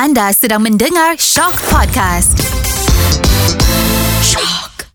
[0.00, 2.32] Anda sedang mendengar Shock Podcast.
[4.24, 4.88] Shock.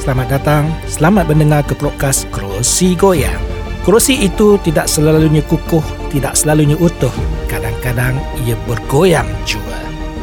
[0.00, 3.36] Selamat datang, selamat mendengar ke podcast Kerusi Goyang.
[3.84, 7.12] Kerusi itu tidak selalunya kukuh, tidak selalunya utuh.
[7.52, 8.16] Kadang-kadang
[8.48, 9.76] ia bergoyang juga.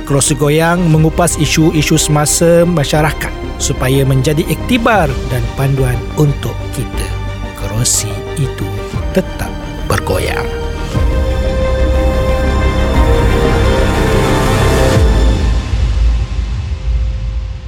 [0.10, 7.10] Kerusi Goyang mengupas isu-isu semasa masyarakat supaya menjadi iktibar dan panduan untuk kita.
[7.54, 8.10] Kerusi
[8.42, 8.66] itu
[9.14, 9.54] tetap
[9.86, 10.57] bergoyang.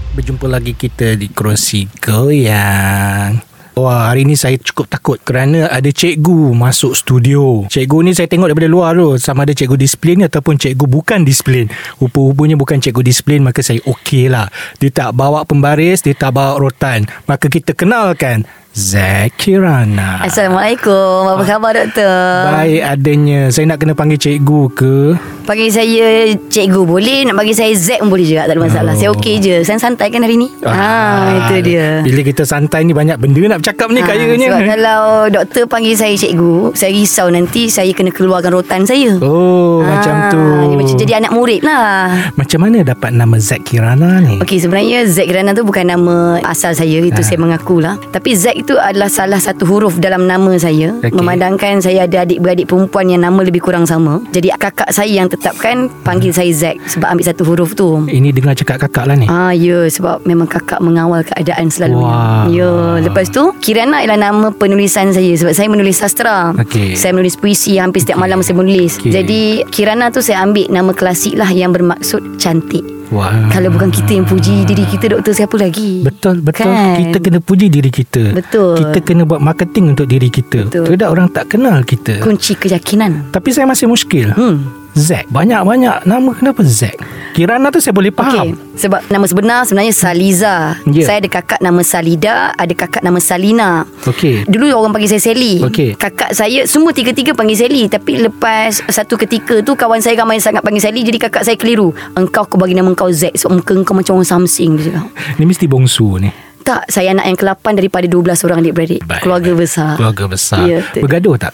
[0.10, 3.46] Berjumpa lagi kita di Kerusi Goyang.
[3.78, 7.70] Wah, hari ni saya cukup takut kerana ada cikgu masuk studio.
[7.70, 9.16] Cikgu ni saya tengok daripada luar tu.
[9.22, 11.70] Sama ada cikgu disiplin ataupun cikgu bukan disiplin.
[12.02, 14.52] Rupa-rupanya bukan cikgu disiplin, maka saya okey lah.
[14.82, 17.08] Dia tak bawa pembaris, dia tak bawa rotan.
[17.30, 20.22] Maka kita kenalkan Zakirana.
[20.22, 21.26] Assalamualaikum.
[21.28, 22.54] Apa khabar doktor?
[22.54, 23.50] Baik adanya.
[23.50, 24.96] Saya nak kena panggil cikgu ke?
[25.44, 26.06] Panggil saya
[26.46, 28.94] cikgu boleh, nak panggil saya Z pun boleh juga, tak ada masalah.
[28.94, 29.00] Oh.
[29.02, 29.56] Saya okey je.
[29.64, 30.46] Saya santai kan hari ni?
[30.62, 32.06] Ah, itu dia.
[32.06, 34.46] Bila kita santai ni banyak benda nak bercakap ni Ah, kayaknya.
[34.48, 39.18] Sebab kalau doktor panggil saya cikgu, saya risau nanti saya kena keluarkan rotan saya.
[39.20, 40.44] Oh, Ah, macam tu.
[40.78, 42.30] Macam jadi anak murid lah.
[42.38, 44.38] Macam mana dapat nama Zakirana ni?
[44.40, 47.26] Okey sebenarnya Z Kirana tu bukan nama asal saya Itu Ah.
[47.26, 51.16] saya mengakulah Tapi Z itu adalah salah satu huruf dalam nama saya Okey.
[51.16, 55.88] Memandangkan saya ada adik-beradik perempuan Yang nama lebih kurang sama Jadi kakak saya yang tetapkan
[56.04, 56.64] Panggil saya Z
[56.96, 59.28] Sebab ambil satu huruf tu Ini dengar cakap kakak lah ni.
[59.30, 62.02] Ah ya sebab memang kakak mengawal keadaan selalu.
[62.02, 62.46] Wah.
[62.50, 66.52] Ya, lepas tu Kirana ialah nama penulisan saya sebab saya menulis sastra.
[66.56, 66.96] Okey.
[66.96, 69.00] Saya menulis puisi hampir setiap malam saya menulis.
[69.00, 69.12] Okey.
[69.14, 72.99] Jadi Kirana tu saya ambil nama klasik lah yang bermaksud cantik.
[73.10, 73.50] Wah.
[73.50, 76.06] Kalau bukan kita yang puji diri kita doktor siapa lagi?
[76.06, 76.70] Betul, betul.
[76.70, 77.10] Kan?
[77.10, 78.38] Kita kena puji diri kita.
[78.38, 78.78] Betul.
[78.78, 80.70] Kita kena buat marketing untuk diri kita.
[80.70, 80.86] Betul.
[80.94, 82.22] Tidak orang tak kenal kita.
[82.22, 83.34] kunci keyakinan.
[83.34, 84.30] Tapi saya masih muskil.
[84.34, 84.89] Hmm.
[84.98, 85.30] Zack.
[85.30, 86.98] Banyak-banyak nama kenapa Zack?
[87.30, 88.58] Kirana tu saya boleh faham.
[88.74, 90.56] sebab nama sebenar sebenarnya Saliza.
[90.90, 91.06] Ya.
[91.06, 93.86] Saya ada kakak nama Salida, ada kakak nama Salina.
[94.04, 94.50] Okey.
[94.50, 95.94] Dulu orang panggil saya Sally Okey.
[95.96, 100.64] Kakak saya Semua tiga-tiga panggil Sally Tapi lepas Satu ketika tu Kawan saya ramai sangat
[100.64, 103.94] panggil Sally Jadi kakak saya keliru Engkau aku bagi nama engkau Z Sebab muka engkau
[103.94, 105.06] macam orang Dia cakap
[105.38, 106.30] Ni mesti bongsu ni.
[106.64, 109.22] Tak Saya anak yang ke-8 Daripada 12 orang adik-beradik Baik.
[109.24, 110.64] Keluarga besar Keluarga besar.
[110.66, 110.80] Ya.
[110.96, 111.54] Bergaduh tak?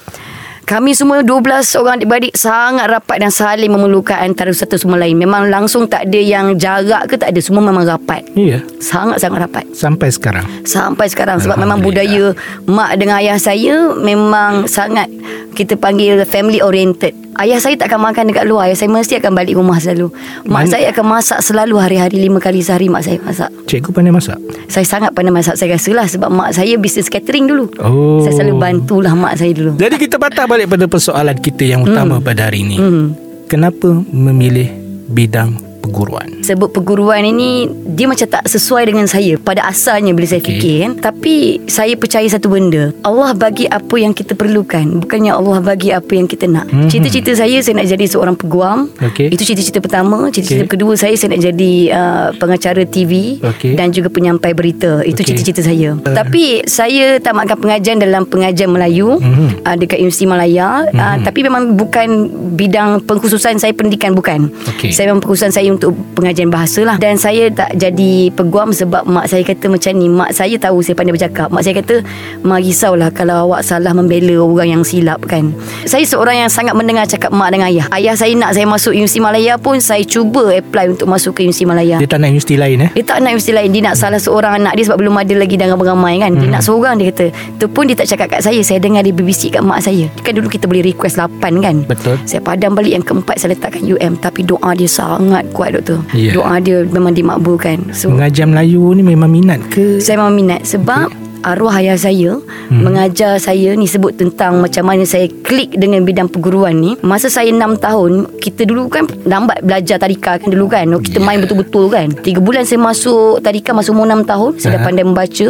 [0.65, 5.13] Kami semua 12 orang adik-beradik sangat rapat dan saling memerlukan antara satu sama lain.
[5.13, 7.37] Memang langsung tak ada yang jarak ke tak ada.
[7.37, 8.25] Semua memang rapat.
[8.33, 8.65] Ya.
[8.81, 9.65] Sangat-sangat rapat.
[9.77, 10.41] Sampai sekarang.
[10.65, 12.33] Sampai sekarang sebab memang budaya
[12.65, 15.05] mak dengan ayah saya memang sangat
[15.53, 17.13] kita panggil family oriented.
[17.35, 18.71] Ayah saya tak akan makan dekat luar.
[18.71, 20.07] Ayah saya mesti akan balik rumah selalu.
[20.47, 23.51] Mak Man- saya akan masak selalu hari-hari lima kali sehari mak saya masak.
[23.67, 24.39] Cikgu pandai masak?
[24.71, 27.67] Saya sangat pandai masak saya rasa lah sebab mak saya bisnes catering dulu.
[27.83, 28.23] Oh.
[28.23, 29.75] Saya selalu bantulah mak saya dulu.
[29.75, 32.79] Jadi kita patah balik pada persoalan kita yang utama pada hari ini.
[32.79, 33.05] Hmm.
[33.51, 34.71] Kenapa memilih
[35.11, 36.27] bidang perguruan?
[36.41, 40.49] Sebut perguruan ini Dia macam tak sesuai dengan saya Pada asalnya Bila saya Okey.
[40.51, 41.35] fikir kan Tapi
[41.65, 46.25] Saya percaya satu benda Allah bagi apa yang kita perlukan Bukannya Allah bagi apa yang
[46.25, 46.87] kita nak Mhm.
[46.87, 49.29] Cita-cita saya Saya nak jadi seorang peguam Okey.
[49.29, 50.71] Itu cita-cita pertama Cita-cita Okey.
[50.71, 53.73] kedua saya Saya nak jadi uh, Pengacara TV Okey.
[53.73, 55.29] Dan juga penyampai berita Itu Okey.
[55.31, 56.13] cita-cita saya Uh.
[56.13, 59.61] Tapi Saya tamatkan pengajian Dalam pengajian Melayu Mhm.
[59.61, 62.07] uh, Dekat Universiti Malaya uh, Tapi memang bukan
[62.53, 64.89] Bidang pengkhususan saya pendidikan Bukan Okey.
[64.89, 66.95] Saya memang pengkhususan saya untuk pengajian bahasa lah.
[66.97, 70.07] Dan saya tak jadi peguam sebab mak saya kata macam ni.
[70.07, 71.47] Mak saya tahu saya pandai bercakap.
[71.51, 71.95] Mak saya kata
[72.41, 75.51] Mak risaulah kalau awak salah membela orang yang silap kan.
[75.83, 77.85] Saya seorang yang sangat mendengar cakap mak dengan ayah.
[77.91, 81.67] Ayah saya nak saya masuk Universiti Malaya pun Saya cuba apply untuk masuk ke Universiti
[81.67, 81.97] Malaya.
[81.99, 82.89] Dia tak nak universiti lain eh?
[82.95, 83.69] dia tak nak universiti lain.
[83.71, 86.31] Dia nak salah seorang anak dia Sebab belum ada lagi Dan ramai-ramai kan.
[86.37, 87.25] Dia nak seorang dia kata.
[87.31, 88.59] Itu pun dia tak cakap kat saya.
[88.61, 90.07] Saya dengar dia berbisik kat mak saya.
[90.21, 91.75] Kan dulu kita boleh request 8 kan.
[91.85, 92.15] Betul.
[92.23, 96.31] Saya padam balik yang keempat Saya letakkan UM Tapi doa dia sangat kuat doktor Ya.
[96.35, 99.97] Doa dia memang dimakbulkan So Mengajar Melayu ni memang minat ke?
[99.99, 102.81] saya memang minat Sebab arwah ayah saya hmm.
[102.81, 107.53] mengajar saya ni sebut tentang macam mana saya klik dengan bidang perguruan ni masa saya
[107.53, 108.11] 6 tahun
[108.41, 111.23] kita dulu kan lambat belajar tadika kan dulu kan kita Ya.
[111.23, 115.05] main betul-betul kan 3 bulan saya masuk tadika masa umur 6 tahun saya dah pandai
[115.05, 115.47] membaca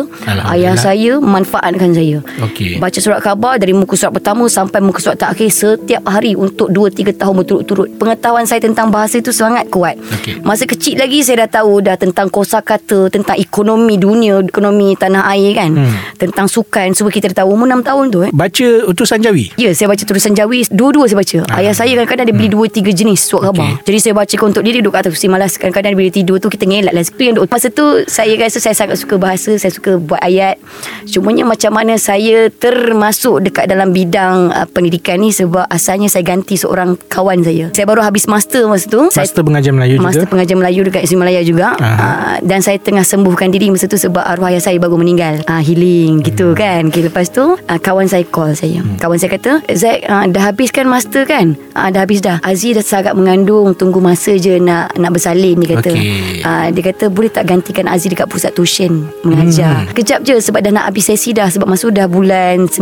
[0.53, 2.77] ayah saya memanfaatkan saya Okey.
[2.77, 7.15] baca surat khabar dari muka surat pertama sampai muka surat terakhir setiap hari untuk 2-3
[7.15, 10.41] tahun berturut-turut pengetahuan saya tentang bahasa itu sangat kuat Okey.
[10.41, 15.53] Masa kecil lagi saya dah tahu dah tentang kosakata, tentang ekonomi dunia, ekonomi tanah air
[15.57, 15.71] kan.
[15.85, 15.97] Mhm.
[16.17, 17.53] Tentang sukan Semua kita dah tahu.
[17.53, 18.31] Umur 6 tahun tu eh.
[18.31, 19.53] Baca utusan Jawi?
[19.55, 20.65] Ya saya baca tulisan Jawi.
[20.67, 21.37] Dua-dua saya baca.
[21.53, 23.63] Ayah saya kadang-kadang Dia beli dua tiga jenis Surat khabar.
[23.63, 23.75] Hmm.
[23.75, 23.85] Okey.
[23.85, 25.51] Jadi saya baca untuk dia Dia duduk atas kursi malas.
[25.55, 28.97] Kadang-kadang bila tidur tu Kita ngelak lah yang duk- Masa tu Saya rasa saya sangat
[28.97, 30.57] suka bahasa Saya suka buat ayat.
[31.05, 36.55] Cumanya macam mana Saya termasuk Dekat dalam bidang uh, Pendidikan ni Sebab asalnya saya ganti
[36.55, 37.69] Seorang kawan saya.
[37.71, 39.01] Saya baru habis master masa tu.
[39.07, 41.75] Saya, Master pengajar Melayu Master juga pengajar Melayu dekat Isri Malaya juga.
[41.75, 45.43] Uh, Dan saya tengah sembuhkan diri Masa tu sebab arwah ayah saya baru meninggal.
[45.45, 46.55] Uh, Healing gitu Hmm.
[46.55, 46.81] kan.
[46.87, 48.79] Okay, Lepas tu uh, Kawan saya call saya.
[48.95, 51.59] Kawan saya kata Zack uh, dah habis kan master kan?
[51.71, 52.39] Uh, Dah habis dah.
[52.41, 55.91] Aziz dah sangat mengandung Tunggu masa je nak nak bersalin Dia kata.
[55.91, 56.39] Okey.
[56.41, 59.83] uh, Dia kata boleh tak gantikan Aziz Dekat pusat tuition Mengajar?
[59.83, 59.91] Hmm.
[59.91, 62.79] Kejap je Sebab dah nak habis sesi dah Sebab masuk dah bulan 9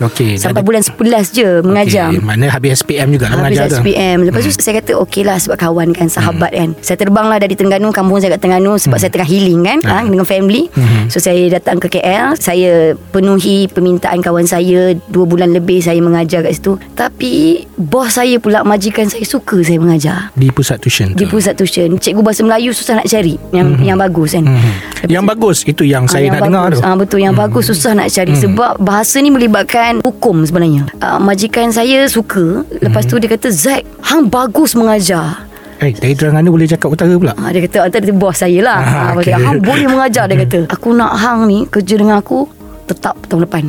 [0.00, 0.98] Okey, dah Sampai bulan 11
[1.30, 2.10] je Mengajar.
[2.10, 3.78] Okey, Mana habis SPM juga lah Habis mengajar tu.
[3.80, 6.74] SPM Lepas tu saya kata okey lah Sebab kawan kan Sahabat kan.
[6.80, 10.02] Saya terbang lah dari Terengganu Kampung saya kat Terengganu Sebab saya tengah healing kan ha,
[10.02, 10.66] Dengan family.
[11.06, 16.40] So saya datang ke KL Saya penuhi permintaan kawan saya Dua bulan lebih saya mengajar
[16.40, 17.32] kat situ Tapi
[17.74, 21.94] Bos saya pula Majikan saya suka saya mengajar Di pusat tuition Di tu pusat tuition
[21.94, 24.72] Cikgu bahasa Melayu susah nak cari Yang yang bagus kan Mhm.
[25.04, 26.74] Yang bagus Itu yang saya Ah, nak dengar bagus.
[26.74, 26.88] tu Hmm.
[26.88, 30.86] Ah, betul yang bagus susah nak cari sebab bahasa ni melibatkan hukum sebenarnya.
[30.96, 32.62] Ah, majikan saya suka.
[32.78, 33.10] Lepas Hmm.
[33.10, 35.44] tu dia kata Zack, hang bagus mengajar.
[35.84, 38.78] Eh dari Terengganu boleh cakap utara pula Ah, dia kata antara dia bos saya lah.
[38.78, 39.36] Ah, Ah, okay.
[39.36, 40.64] Hang boleh mengajar dia kata.
[40.74, 42.48] Aku nak hang ni kerja dengan aku
[42.84, 43.64] tetap tahun depan.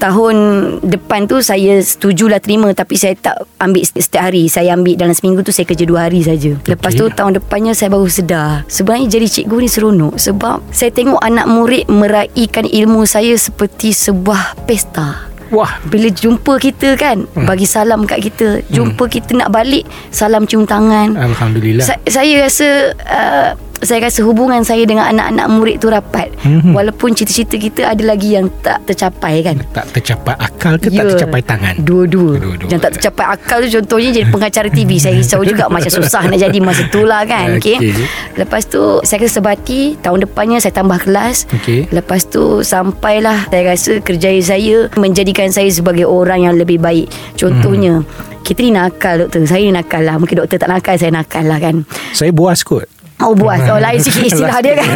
[0.00, 0.36] Tahun
[0.80, 4.48] depan tu saya setujulah terima tapi saya tak ambil setiap hari.
[4.48, 6.56] Saya ambil dalam seminggu tu saya kerja dua hari saja.
[6.64, 7.14] Lepas tu Okey.
[7.14, 8.64] tahun depannya saya baru sedar.
[8.66, 14.58] Sebenarnya jadi cikgu ni seronok sebab saya tengok anak murid meraihkan ilmu saya seperti sebuah
[14.64, 15.29] pesta.
[15.50, 17.46] Wah Bila jumpa kita kan Hmm.
[17.46, 18.62] Bagi salam kat kita.
[18.68, 21.14] Jumpa kita nak balik Salam cium tangan.
[21.14, 21.84] Alhamdulillah.
[21.84, 23.50] Sa- saya rasa uh,
[23.80, 26.28] saya rasa hubungan saya dengan anak-anak murid tu rapat.
[26.44, 26.76] Mhm.
[26.76, 29.56] Walaupun cita-cita kita ada lagi yang tak tercapai kan.
[29.72, 31.00] Tak tercapai akal ke Ya.
[31.00, 32.36] tak tercapai tangan Dua-dua.
[32.36, 32.68] Dua-dua.
[32.68, 35.00] Yang tak tercapai akal tu contohnya jadi pengacara TV.
[35.00, 37.56] Saya risau juga macam susah nak jadi masa tu lah kan.
[37.56, 37.80] Okay.
[37.80, 38.04] Okey.
[38.36, 41.48] Lepas tu saya kena sebati tahun depannya saya tambah kelas.
[41.60, 41.88] Okey.
[41.88, 47.08] Lepas tu sampailah saya rasa kerjaya saya menjadikan saya sebagai orang yang lebih baik.
[47.32, 48.04] Contohnya
[48.44, 49.40] kita ni nakal doktor.
[49.48, 50.20] Saya ni nakal lah.
[50.20, 51.88] Mungkin doktor tak nakal, saya nakal lah kan.
[52.12, 54.88] Saya buas kot Oh buas Oh lain sikit istilah dia kan.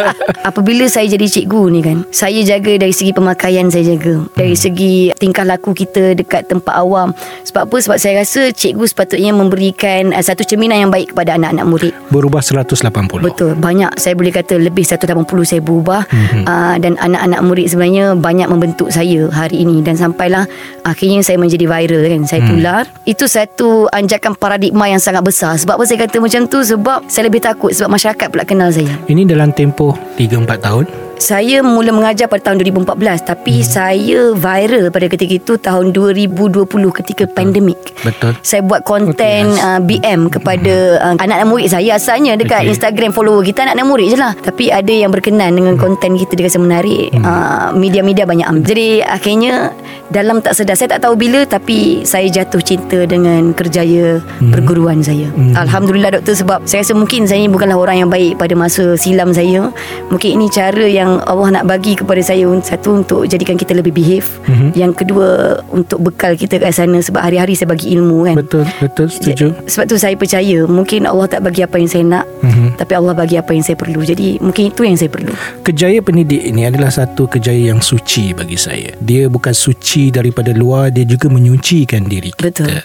[0.48, 4.24] Apabila saya jadi cikgu ni kan Saya jaga dari segi pemakaian saya jaga.
[4.32, 7.12] Dari segi tingkah laku kita Dekat tempat awam.
[7.44, 7.76] Sebab apa?
[7.76, 11.92] Sebab saya rasa Cikgu sepatutnya memberikan uh, Satu cerminan yang baik kepada anak-anak murid.
[12.08, 13.52] Berubah 180 Betul.
[13.58, 14.00] Banyak.
[14.00, 16.08] Saya boleh kata Lebih 180 saya berubah.
[16.08, 16.42] Mm-hmm.
[16.48, 19.84] uh, Dan anak-anak murid sebenarnya Banyak membentuk saya Hari ini.
[19.84, 20.48] Dan sampailah
[20.86, 22.22] Akhirnya saya menjadi viral kan.
[22.24, 22.84] Saya tular.
[23.04, 25.58] Itu satu Anjakan paradigma yang sangat besar.
[25.58, 26.62] Sebab apa saya kata macam tu?
[26.62, 30.84] Sebab saya lebih takut Sebab masyarakat pula kenal saya Ini dalam tempoh 3-4 tahun
[31.16, 32.92] saya mula mengajar pada tahun 2014
[33.24, 33.66] Tapi hmm.
[33.66, 36.68] saya viral pada ketika itu Tahun 2020
[37.02, 37.80] ketika pandemik.
[38.04, 38.36] Betul.
[38.44, 39.64] Saya buat konten Betul, yes.
[39.64, 41.96] uh, BM kepada uh, anak-anak murid saya.
[41.96, 42.76] Asalnya dekat Okey.
[42.76, 44.36] Instagram follower kita anak-anak murid je lah.
[44.36, 47.10] Tapi ada yang berkenan dengan konten kita dia rasa menarik.
[47.16, 49.70] Uh, media-media banyak ambil jadi akhirnya
[50.10, 54.18] dalam tak sedar saya tak tahu bila tapi saya jatuh cinta dengan kerjaya
[54.50, 55.30] perguruan saya.
[55.54, 59.30] Alhamdulillah doktor sebab saya rasa mungkin saya ni bukanlah orang yang baik pada masa silam
[59.30, 59.70] saya.
[60.10, 64.26] Mungkin ini cara yang Allah nak bagi kepada saya satu untuk jadikan kita lebih behave
[64.74, 69.06] yang kedua untuk bekal kita kat sana sebab hari-hari saya bagi ilmu kan Betul Betul
[69.08, 72.78] setuju Sebab tu saya percaya Mungkin Allah tak bagi apa yang saya nak Mhm.
[72.78, 75.32] Tapi Allah bagi apa yang saya perlu Jadi mungkin itu yang saya perlu
[75.64, 78.94] Kejaya pendidik ini adalah satu kejaya yang suci bagi saya.
[79.02, 82.42] Dia bukan suci daripada luar, dia juga menyucikan diri kita.
[82.64, 82.76] Betul.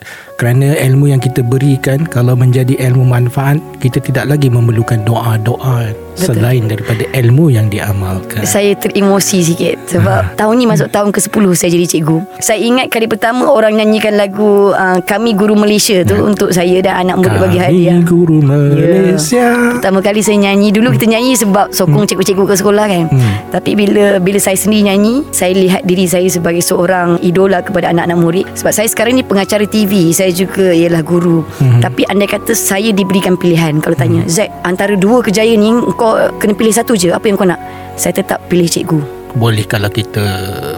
[0.41, 6.67] Kerana ilmu yang kita berikan kalau menjadi ilmu manfaat, kita tidak lagi memerlukan doa-doa selain
[6.67, 8.43] daripada ilmu yang diamalkan.
[8.43, 12.17] Saya teremosi sikit Sebab tahun ni masuk tahun ke-10 Saya jadi cikgu.
[12.43, 17.07] Saya ingat kali pertama Orang nyanyikan lagu uh, Kami Guru Malaysia tu Untuk saya dan
[17.07, 17.99] anak murid bagi hadiah.
[17.99, 19.47] Kami guru Malaysia.
[19.79, 23.05] Pertama kali saya nyanyi Dulu kita nyanyi sebab Sokong cikgu-cikgu ke sekolah kan.
[23.07, 23.33] Hmm.
[23.53, 28.17] Tapi bila Bila saya sendiri nyanyi Saya lihat diri saya sebagai seorang Idola kepada anak-anak
[28.19, 28.45] murid.
[28.59, 31.81] Sebab saya sekarang ni pengacara TV Saya juga ialah guru Hmm.
[31.81, 36.53] Tapi andai kata Saya diberikan pilihan Kalau tanya Zack Antara dua kejayaan ni Kau kena
[36.57, 37.61] pilih satu je Apa yang kau nak
[37.97, 38.99] Saya tetap pilih cikgu
[39.31, 40.19] Boleh kalau kita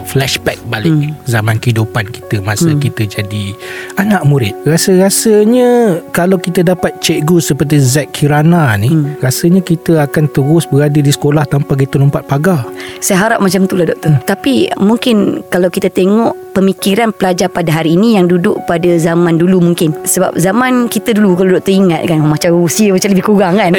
[0.06, 1.26] flashback balik hmm.
[1.26, 2.78] zaman kehidupan kita masa hmm.
[2.86, 3.50] kita jadi
[3.98, 4.54] anak murid.
[4.62, 9.18] Rasa-rasanya kalau kita dapat cikgu seperti Zack Kirana ni, hmm.
[9.18, 12.62] rasanya kita akan terus berada di sekolah tanpa kita lompat pagar.
[13.02, 14.22] Saya harap macam tu lah doktor hmm.
[14.22, 19.58] Tapi mungkin Kalau kita tengok pemikiran pelajar pada hari ini yang duduk pada zaman dulu
[19.58, 19.90] mungkin.
[20.06, 23.74] Sebab zaman kita dulu kalau doktor ingat kan macam usia macam lebih kurang kan.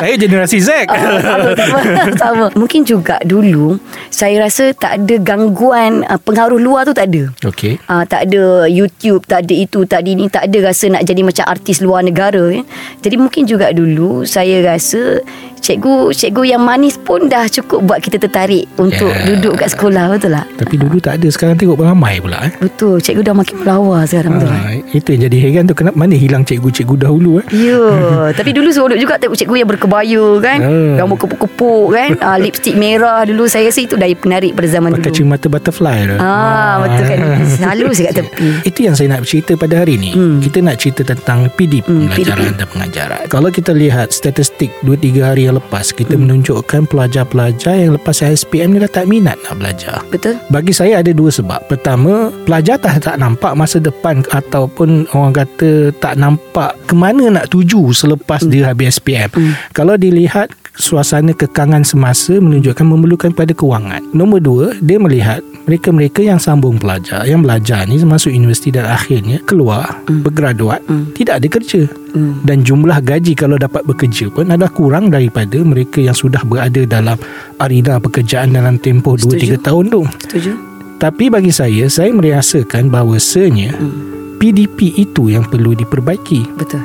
[0.00, 0.88] Saya generasi Z.
[0.88, 1.80] Ah, sama, sama,
[2.16, 2.46] sama.
[2.56, 3.76] Mungkin juga dulu
[4.08, 7.28] saya rasa tak ada gangguan uh, pengaruh luar tu tak ada.
[7.44, 7.76] Okey.
[7.86, 11.20] Uh, tak ada YouTube, tak ada itu, tak ada ini, tak ada rasa nak jadi
[11.20, 12.48] macam artis luar negara.
[12.48, 12.64] Ya.
[13.04, 15.20] Jadi mungkin juga dulu saya rasa
[15.66, 19.22] cikgu cikgu yang manis pun dah cukup buat kita tertarik untuk Ya.
[19.28, 20.46] duduk kat sekolah betul tak?
[20.56, 22.52] Tapi dulu tak ada Sekarang tengok ramai pula eh.
[22.56, 24.46] Betul, cikgu dah makin melawar sekarang betul.
[24.46, 24.60] tak?
[24.60, 27.46] Ha, itu yang jadi heran tu Kenapa mana hilang cikgu-cikgu dahulu eh?
[27.50, 27.82] Ya,
[28.30, 30.58] tapi dulu seronok juga tengok cikgu yang berkebaya kan.
[30.60, 30.94] Ah.
[30.98, 32.10] Rambut kepuk-kepuk kan.
[32.16, 35.16] Uh, lipstick merah dulu saya rasa itu dah penarik pada zaman Pakai dulu.
[35.16, 37.18] cermata butterfly tu Ah, betul kan.
[37.56, 38.48] Selalu saya kat tepi.
[38.64, 40.38] Itu yang saya nak cerita pada hari ni hmm.
[40.40, 42.56] Kita nak cerita tentang PDP Hmm, Pembelajaran PDP.
[42.56, 44.94] dan pengajaran Kalau kita lihat statistik 2-3
[45.24, 46.28] hari yang lepas Kita Hmm.
[46.28, 50.36] menunjukkan pelajar-pelajar yang lepas SPM ni dah tak minat nak belajar Betul?
[50.52, 55.92] Bagi saya ada dua sebab Pertama Pelajar tak, tak nampak masa depan Ataupun orang kata
[55.96, 58.50] Tak nampak Kemana nak tuju Selepas hmm.
[58.52, 59.72] dia habis SPM hmm.
[59.72, 66.36] Kalau dilihat Suasana kekangan semasa Menunjukkan memerlukan pada kewangan Nombor dua Dia melihat Mereka-mereka yang
[66.36, 70.20] sambung pelajar Yang belajar ni Masuk universiti dan akhirnya Keluar hmm.
[70.20, 71.16] Bergraduat hmm.
[71.16, 72.44] Tidak ada kerja hmm.
[72.44, 77.16] Dan jumlah gaji Kalau dapat bekerja pun Adalah kurang daripada Mereka yang sudah berada dalam
[77.56, 79.56] Arena pekerjaan Dalam tempoh Setuju.
[79.58, 80.52] 2-3 tahun tu Setuju?
[80.96, 84.16] tapi bagi saya Saya merasakan bahawasanya Hmm.
[84.36, 86.80] PDP itu yang perlu diperbaiki Betul.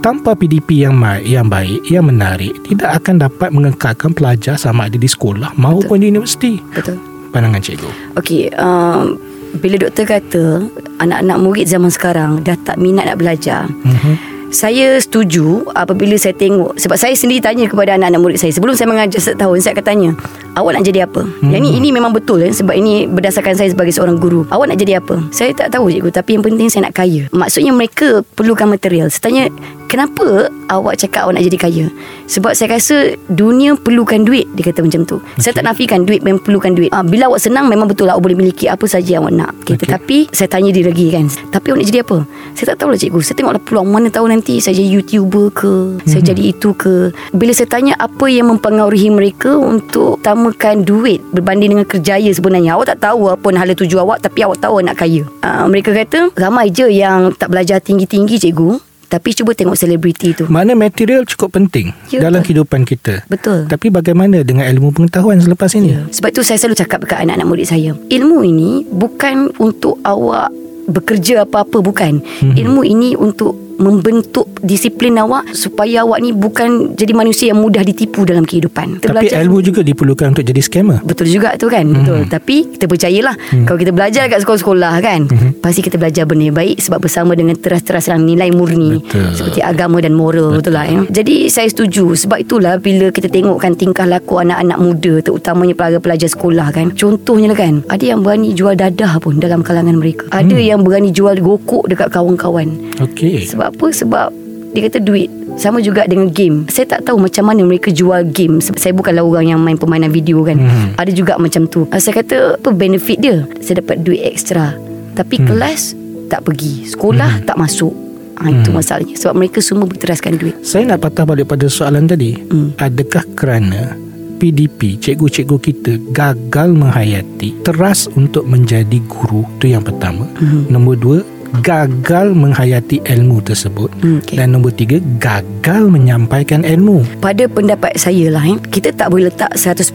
[0.00, 4.96] Tanpa PDP yang baik, yang baik, yang menarik Tidak akan dapat mengekalkan pelajar sama ada
[4.96, 6.96] di sekolah Maupun di universiti Betul.
[7.28, 9.20] Pandangan cikgu Okey, um,
[9.60, 10.64] bila doktor kata
[11.02, 13.66] anak-anak murid zaman sekarang dah tak minat nak belajar.
[13.66, 14.14] mm-hmm.
[14.50, 18.90] Saya setuju apabila saya tengok sebab saya sendiri tanya kepada anak-anak murid saya sebelum saya
[18.90, 20.10] mengajar setahun saya akan tanya
[20.56, 21.22] awak nak jadi apa?
[21.22, 21.50] Hmm.
[21.52, 24.46] Yang ni ini memang betul eh, sebab ini berdasarkan saya sebagai seorang guru.
[24.50, 25.20] Awak nak jadi apa?
[25.30, 27.26] Saya tak tahu cikgu tapi yang penting saya nak kaya.
[27.30, 29.10] Maksudnya mereka perlukan material.
[29.10, 29.44] Saya tanya
[29.90, 31.86] kenapa awak cakap awak nak jadi kaya?
[32.30, 35.18] Sebab saya rasa dunia perlukan duit dia kata macam tu.
[35.18, 35.50] Okay.
[35.50, 36.90] Saya tak nafikan duit memang perlukan duit.
[36.94, 39.52] Ah bila awak senang memang betul lah awak boleh miliki apa saja awak nak.
[39.62, 39.86] Okay, okay.
[39.86, 41.26] Tetapi saya tanya dia lagi kan.
[41.50, 42.18] Tapi awak nak jadi apa?
[42.54, 43.20] Saya tak tahu lah cikgu.
[43.22, 45.74] Saya tengoklah peluang mana tahu nanti saya jadi YouTuber ke,
[46.06, 47.10] saya jadi itu ke.
[47.34, 52.80] Bila saya tanya apa yang mempengaruhi mereka untuk utamakan duit berbanding dengan kerjaya sebenarnya.
[52.80, 55.22] Awak tak tahu apa hala tuju awak tapi awak tahu awak nak kaya.
[55.44, 58.80] Uh, mereka kata ramai je yang tak belajar tinggi-tinggi cikgu.
[59.10, 60.46] Tapi cuba tengok selebriti tu.
[60.46, 62.62] Mana material cukup penting Ya, Dalam betul.
[62.62, 63.66] kehidupan kita Betul.
[63.66, 67.66] Tapi bagaimana dengan ilmu pengetahuan selepas ini Sebab itu saya selalu cakap dekat anak-anak murid
[67.66, 67.90] saya.
[68.06, 70.54] Ilmu ini bukan untuk awak
[70.86, 72.22] bekerja apa-apa bukan.
[72.22, 72.54] Mhm.
[72.54, 78.22] Ilmu ini untuk membentuk disiplin awak supaya awak ni bukan jadi manusia yang mudah ditipu
[78.22, 79.00] dalam kehidupan.
[79.00, 81.00] Kita Tapi belajar- ilmu juga diperlukan untuk jadi scammer.
[81.02, 81.82] Betul juga tu kan.
[81.82, 81.96] Mhm.
[81.98, 82.20] Betul.
[82.28, 85.48] Tapi kita percayalah Kalau kita belajar kat sekolah-sekolah kan Mhm.
[85.58, 89.32] Pasti kita belajar benda yang baik Sebab bersama dengan teras-teras dalam nilai murni Betul.
[89.32, 91.00] Seperti agama dan moral Betul, lah ya?
[91.08, 92.12] Jadi saya setuju.
[92.12, 97.58] Sebab itulah Bila kita tengokkan tingkah laku anak-anak muda Terutamanya pelajar-pelajar sekolah kan Contohnya lah
[97.58, 100.28] kan Ada yang berani jual dadah pun Dalam kalangan mereka.
[100.30, 100.68] Ada Hmm.
[100.68, 102.68] yang berani jual gokok Dekat kawan-kawan.
[103.00, 103.46] Okey.
[103.46, 103.86] Sebab apa?
[103.88, 104.26] Sebab
[104.70, 105.26] dia kata duit
[105.58, 109.26] sama juga dengan game Saya tak tahu macam mana mereka jual game Sebab saya bukanlah
[109.26, 110.94] orang yang main permainan video kan Hmm.
[110.94, 114.78] Ada juga macam tu Ah, Saya kata apa benefit dia Saya dapat duit ekstra
[115.12, 115.98] Tapi kelas
[116.30, 117.90] tak pergi Sekolah tak masuk
[118.38, 122.38] ha, Itu masalahnya Sebab mereka semua berteraskan duit Saya nak patah balik pada soalan tadi.
[122.38, 122.70] Hmm.
[122.78, 123.98] Adakah kerana
[124.38, 129.44] PDP, cikgu-cikgu kita gagal menghayati teras untuk menjadi guru?
[129.58, 130.24] Itu yang pertama.
[130.40, 130.64] Hmm.
[130.64, 131.18] Nombor dua,
[131.58, 133.90] gagal menghayati ilmu tersebut.
[133.98, 134.38] Hmm, okey.
[134.38, 137.02] Dan nombor tiga, gagal menyampaikan ilmu.
[137.18, 139.90] Pada pendapat saya lah eh, Kita tak boleh letak 100%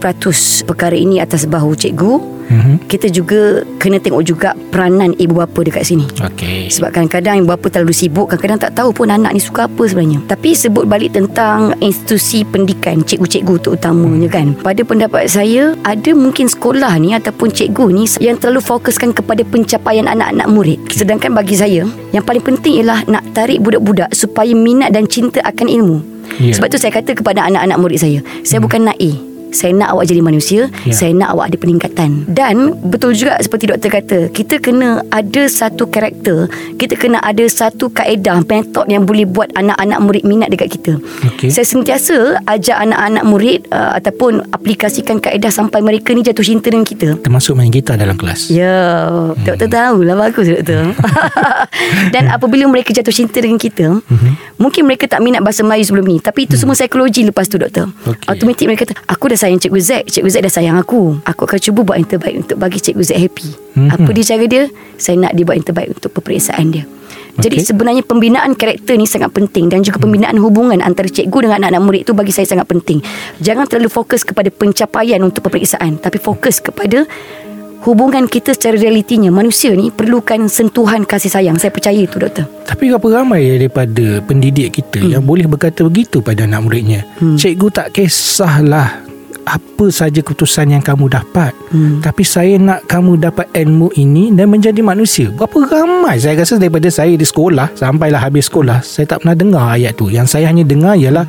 [0.68, 2.86] perkara ini atas bahu cikgu Mhm.
[2.86, 6.06] Kita juga kena tengok juga peranan ibu bapa dekat sini.
[6.18, 6.70] Okey.
[6.70, 10.22] Sebab kadang-kadang ibu bapa terlalu sibuk Kadang-kadang tak tahu pun anak ni suka apa sebenarnya.
[10.30, 14.54] Tapi sebut balik tentang institusi pendidikan Cikgu-cikgu terutamanya kan.
[14.62, 20.06] Pada pendapat saya Ada mungkin sekolah ni Ataupun cikgu ni Yang terlalu fokuskan kepada pencapaian
[20.06, 20.78] anak-anak murid.
[20.90, 21.82] Sedangkan bagi saya
[22.14, 25.98] Yang paling penting ialah Nak tarik budak-budak Supaya minat dan cinta akan ilmu.
[26.42, 26.52] Ya.
[26.58, 30.04] Sebab tu saya kata kepada anak-anak murid saya Saya bukan nak A saya nak awak
[30.10, 30.94] jadi manusia Ya.
[30.94, 35.90] Saya nak awak ada peningkatan Dan betul juga seperti doktor kata Kita kena ada satu
[35.90, 36.46] karakter
[36.78, 41.50] Kita kena ada satu kaedah Metod yang boleh buat anak-anak murid minat dekat kita Okey.
[41.50, 46.86] Saya sentiasa ajak anak-anak murid uh, Ataupun aplikasikan kaedah Sampai mereka ni jatuh cinta dengan
[46.86, 48.48] kita Termasuk main gitar dalam kelas.
[48.48, 49.06] Ya,
[49.44, 50.94] doktor tahulah bagus doktor.
[52.14, 54.00] Dan apabila mereka jatuh cinta dengan kita,
[54.56, 57.92] mungkin mereka tak minat bahasa Melayu sebelum ni, tapi itu semua psikologi lepas tu doktor.
[58.08, 58.26] Okey.
[58.30, 61.60] Automatik mereka kata, aku dah sayang Cikgu Zack Cikgu Zack dah sayang aku Aku akan
[61.60, 63.92] cuba buat yang terbaik Untuk bagi Cikgu Zack happy Mhm.
[63.92, 64.62] Apa dia cara dia
[64.96, 66.88] Saya nak dia buat yang terbaik Untuk peperiksaan dia
[67.36, 67.68] jadi Okey.
[67.68, 72.00] sebenarnya pembinaan karakter ni sangat penting dan juga pembinaan hubungan antara cikgu dengan anak-anak murid
[72.08, 73.04] itu bagi saya sangat penting.
[73.44, 77.04] Jangan terlalu fokus kepada pencapaian untuk peperiksaan tapi fokus kepada
[77.84, 79.28] hubungan kita secara realitinya.
[79.28, 81.60] Manusia ni perlukan sentuhan kasih sayang.
[81.60, 82.48] Saya percaya itu doktor.
[82.64, 85.12] Tapi berapa ramai daripada pendidik kita hmm.
[85.20, 87.04] yang boleh berkata begitu pada anak muridnya.
[87.20, 87.36] Hmm.
[87.36, 89.05] Cikgu tak kisahlah
[89.46, 91.54] apa saja keputusan yang kamu dapat.
[91.70, 92.02] Hmm.
[92.02, 95.30] Tapi saya nak kamu dapat ilmu ini dan menjadi manusia.
[95.30, 99.64] Berapa ramai saya rasa daripada saya di sekolah sampailah habis sekolah saya tak pernah dengar
[99.78, 100.10] ayat tu.
[100.10, 101.24] Yang saya hanya dengar ialah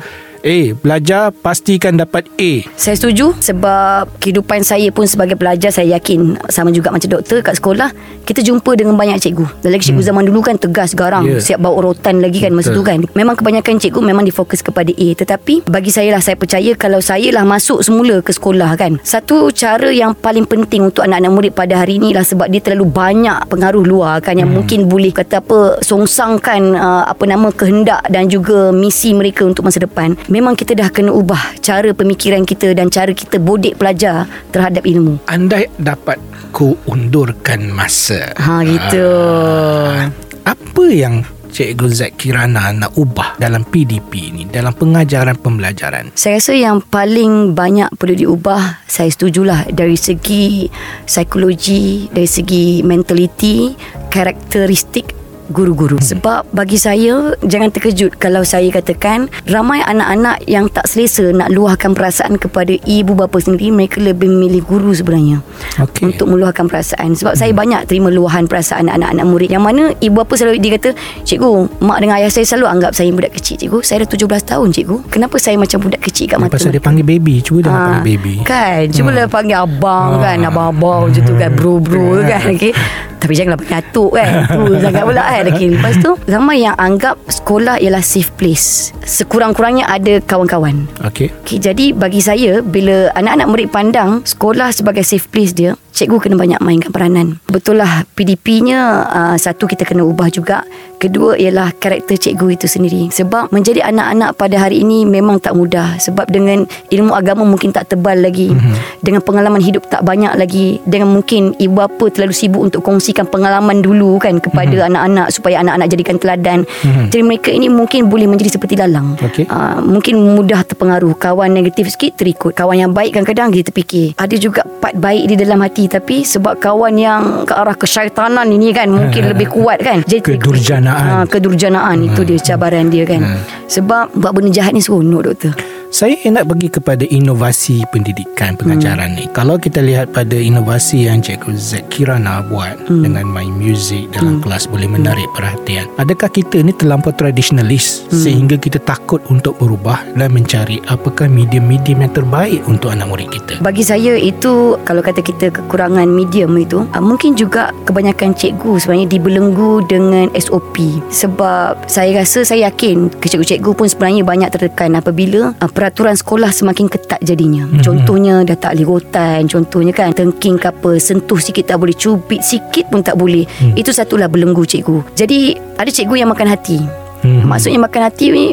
[0.46, 2.62] Eh, belajar pastikan dapat A.
[2.78, 7.58] Saya setuju sebab kehidupan saya pun sebagai pelajar saya yakin sama juga macam doktor kat
[7.58, 7.90] sekolah
[8.22, 9.46] kita jumpa dengan banyak cikgu.
[9.66, 10.10] Dan lagi cikgu hmm.
[10.14, 11.42] zaman dulu kan tegas garang yeah.
[11.42, 13.02] siap bawa rotan lagi kan masa tu kan.
[13.18, 17.34] Memang kebanyakan cikgu memang difokus kepada A tetapi bagi saya lah saya percaya kalau saya
[17.34, 19.02] lah masuk semula ke sekolah kan.
[19.02, 22.86] Satu cara yang paling penting untuk anak-anak murid pada hari ni lah sebab dia terlalu
[22.86, 24.62] banyak pengaruh luar kan yang hmm.
[24.62, 29.82] mungkin boleh kata apa songsangkan uh, apa nama kehendak dan juga misi mereka untuk masa
[29.82, 30.14] depan.
[30.28, 35.24] Memang kita dah kena ubah cara pemikiran kita dan cara kita bodek pelajar terhadap ilmu.
[35.24, 36.20] Andai dapat
[36.52, 38.36] ku undurkan masa.
[38.36, 39.08] Ha gitu.
[39.08, 40.12] Ah,
[40.44, 46.12] Apa yang Cikgu Zack Kirana nak ubah dalam PDP ni dalam pengajaran pembelajaran?
[46.12, 50.68] Saya rasa yang paling banyak perlu diubah Saya setujulah Dari segi
[51.08, 53.72] psikologi Dari segi mentality
[54.12, 55.17] Karakteristik
[55.48, 55.96] guru-guru.
[55.98, 61.92] Sebab bagi saya jangan terkejut kalau saya katakan ramai anak-anak yang tak selesa nak luahkan
[61.92, 65.40] perasaan kepada ibu bapa sendiri mereka lebih memilih guru sebenarnya.
[65.78, 66.08] Okey.
[66.08, 67.14] untuk meluahkan perasaan.
[67.14, 69.48] Sebab saya banyak terima luahan perasaan anak-anak murid.
[69.48, 70.90] Yang mana ibu bapa selalu dia kata
[71.22, 71.50] cikgu
[71.80, 73.78] mak dengan ayah saya selalu anggap saya budak kecil cikgu.
[73.80, 74.96] Saya dah 17 tahun cikgu.
[75.08, 77.40] Kenapa saya macam budak kecil kat mata Pasal dia panggil baby.
[77.40, 78.34] Cuba dia Ah, panggil baby.
[78.42, 78.90] Kan?
[78.90, 80.22] Cuba lah panggil abang Ah.
[80.24, 82.72] kan Abang-abang macam tu kan Bro-bro tu kan okay.
[83.18, 84.30] Tapi janganlah panggil atuk kan?
[84.68, 85.68] Tu sangat pula kan okay.
[85.70, 88.90] Lepas tu Ramai yang anggap Sekolah ialah safe place.
[89.04, 90.88] Sekurang-kurangnya ada kawan-kawan.
[91.04, 96.16] Okay Okay, jadi bagi saya bila anak-anak murid pandang sekolah sebagai safe place dia, cikgu
[96.18, 97.42] kena banyak mainkan peranan.
[97.48, 98.78] Betul lah PDP-nya
[99.08, 100.64] uh, satu kita kena ubah juga.
[100.98, 103.06] Kedua ialah karakter cikgu itu sendiri.
[103.14, 105.94] Sebab menjadi anak-anak pada hari ini memang tak mudah.
[106.02, 108.50] Sebab dengan ilmu agama mungkin tak tebal lagi.
[108.50, 108.74] Mm-hmm.
[109.06, 110.82] Dengan pengalaman hidup tak banyak lagi.
[110.82, 114.90] Dengan mungkin ibu bapa terlalu sibuk untuk kongsikan pengalaman dulu kan kepada mm-hmm.
[114.90, 116.66] anak-anak supaya anak-anak jadikan teladan.
[116.66, 117.06] Mm-hmm.
[117.14, 119.14] Jadi mereka ini mungkin boleh menjadi seperti lalang.
[119.22, 119.46] Okey.
[119.46, 124.34] Uh, mungkin mudah terpengaruh kawan negatif sikit terikut kawan yang baik kadang-kadang kita terfikir ada
[124.38, 128.92] juga part baik di dalam hati tapi sebab kawan yang ke arah kesyaitanan ini kan
[128.92, 130.36] mungkin lebih kuat kan jadi.
[130.38, 131.08] Kedurjanaan.
[131.08, 133.24] Ah, kedurjanaan itu dia cabaran dia kan
[133.66, 135.52] sebab buat benda jahat ni seronok doktor
[135.88, 139.16] Saya nak pergi kepada inovasi pendidikan pengajaran hmm.
[139.16, 139.24] ni.
[139.32, 143.08] Kalau kita lihat pada inovasi yang Cikgu Zack Kirana buat hmm.
[143.08, 144.44] dengan main muzik dalam hmm.
[144.44, 145.88] kelas boleh menarik perhatian.
[145.96, 148.20] Adakah kita ni terlampau tradisionalis hmm.
[148.20, 153.56] sehingga kita takut untuk berubah dan mencari apakah medium-medium yang terbaik untuk anak murid kita?
[153.64, 159.08] Bagi saya itu kalau kata kita kekurangan medium itu uh, mungkin juga kebanyakan cikgu sebenarnya
[159.08, 165.77] dibelenggu dengan SOP sebab saya rasa saya yakin cikgu-cikgu pun sebenarnya banyak tertekan apabila uh,
[165.78, 167.62] peraturan sekolah semakin ketat jadinya.
[167.62, 167.86] Mm-hmm.
[167.86, 172.42] Contohnya dah tak boleh rotan, contohnya kan tengking ke apa, sentuh sikit tak boleh, cubit
[172.42, 173.46] sikit pun tak boleh.
[173.62, 173.78] Mm.
[173.78, 175.14] Itu satulah belenggu cikgu.
[175.14, 176.82] Jadi ada cikgu yang makan hati.
[177.22, 177.50] Mhm.
[177.50, 178.44] Maksudnya makan hati ni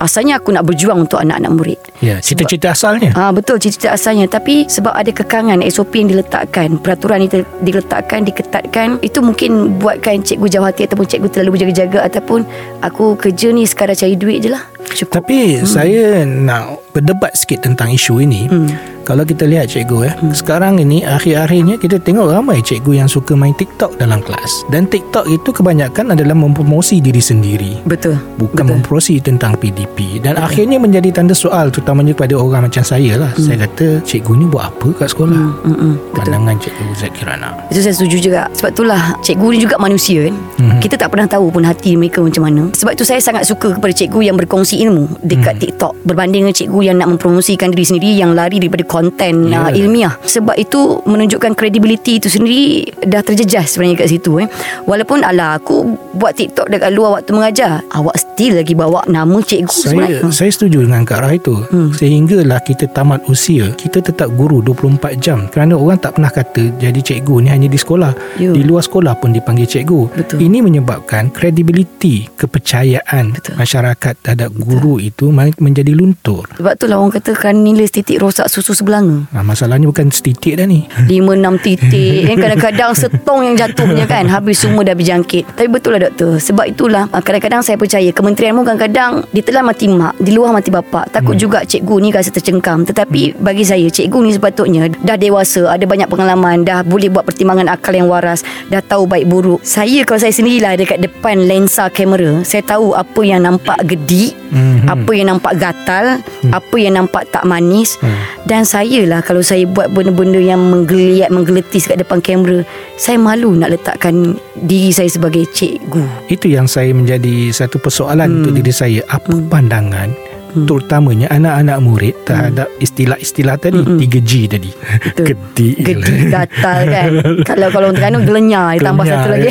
[0.00, 1.80] asalnya aku nak berjuang untuk anak-anak murid.
[2.00, 3.12] Ya, cita-cita asalnya.
[3.12, 9.00] Ah betul cita-cita asalnya tapi sebab ada kekangan SOP yang diletakkan, peraturan itu diletakkan, diketatkan,
[9.04, 12.48] itu mungkin buatkan cikgu jauh hati ataupun cikgu terlalu berjaga-jaga ataupun
[12.80, 14.64] aku kerja ni sekadar cari duit je lah.
[14.94, 15.24] Cukup.
[15.24, 15.66] Tapi hmm.
[15.68, 18.48] saya nak berdebat sikit tentang isu ini.
[18.48, 18.93] Hmm.
[19.04, 20.32] Kalau kita lihat cikgu eh, hmm.
[20.32, 24.64] sekarang ini akhir-akhirnya kita tengok ramai cikgu yang suka main TikTok dalam kelas.
[24.72, 27.84] Dan TikTok itu kebanyakan adalah mempromosi diri sendiri.
[27.84, 28.16] Betul.
[28.40, 28.74] Bukan Betul.
[28.80, 30.46] mempromosi tentang PDP Dan Betul.
[30.48, 33.44] akhirnya menjadi tanda soal Terutamanya kepada orang macam saya lah hmm.
[33.44, 35.92] Saya kata Cikgu ni buat apa kat sekolah Hmm, hmm, hmm.
[35.94, 36.16] Betul.
[36.16, 40.36] Pandangan Cikgu Zack Kirana Itu saya setuju juga Sebab itulah Cikgu ni juga manusia kan
[40.54, 40.78] Mhm.
[40.78, 43.90] Kita tak pernah tahu pun Hati mereka macam mana Sebab itu saya sangat suka Kepada
[43.90, 48.30] cikgu yang berkongsi ilmu Dekat TikTok Berbanding dengan cikgu Yang nak mempromosikan diri sendiri Yang
[48.38, 49.50] lari daripada konten Ya.
[49.50, 49.64] yeah.
[49.66, 54.46] uh, ilmiah Sebab itu Menunjukkan kredibiliti itu sendiri Dah terjejas sebenarnya kat situ eh.
[54.86, 55.82] Walaupun ala aku
[56.14, 60.50] Buat TikTok dekat luar waktu mengajar Awak still lagi bawa Nama cikgu saya sebenarnya saya
[60.50, 61.90] setuju dengan Kak Rah itu hmm.
[61.98, 67.00] Sehinggalah kita tamat usia Kita tetap guru 24 jam Kerana orang tak pernah kata Jadi
[67.02, 68.50] cikgu ni hanya di sekolah Ya.
[68.50, 70.38] Di luar sekolah pun dipanggil cikgu Betul.
[70.42, 73.54] Ini menyebabkan Kredibiliti Kepercayaan Betul.
[73.56, 78.18] Masyarakat terhadap guru itu men- Menjadi luntur Sebab tu lah orang kata Kan nilai titik
[78.18, 80.84] rosak susu belanga ha, Masalahnya bukan setitik dah ni.
[81.10, 82.28] Lima enam titik.
[82.28, 84.28] Kan Kadang-kadang setong yang jatuhnya kan.
[84.28, 85.56] Habis semua dah berjangkit.
[85.56, 86.36] Tapi betul lah doktor.
[86.38, 90.68] Sebab itulah ah, Kadang-kadang saya percaya Kementerian pun kadang-kadang Ditelan mati mak Di luar mati
[90.68, 91.14] bapak.
[91.14, 91.42] Takut hmm.
[91.42, 92.84] juga cikgu ni rasa tercengkam.
[92.84, 97.72] Tetapi bagi saya Cikgu ni sepatutnya Dah dewasa Ada banyak pengalaman Dah boleh buat pertimbangan
[97.72, 99.64] akal yang waras Dah tahu baik buruk.
[99.64, 104.86] Saya kalau saya sendirilah Dekat depan lensa kamera Saya tahu apa yang nampak gedik Mhm.
[104.86, 106.22] Apa yang nampak gatal
[106.54, 107.98] Apa yang nampak tak manis.
[108.46, 112.66] Dan saya lah Kalau saya buat benda-benda yang menggeliat Menggeletis kat depan kamera
[112.98, 116.26] Saya malu nak letakkan Diri saya sebagai cikgu.
[116.26, 118.36] Itu yang saya menjadi Satu persoalan Hmm.
[118.42, 119.00] untuk diri saya.
[119.06, 120.10] Apa pandangan
[120.54, 124.70] Terutamanya anak-anak murid Terhadap istilah-istilah tadi 3G tadi?
[124.70, 124.98] Hmm.
[125.02, 125.24] Betul.
[125.26, 127.08] Gedik Gedik gatal kan?
[127.48, 129.50] Kalau kalau orang Terengganu Gelenyar Tambah satu lagi.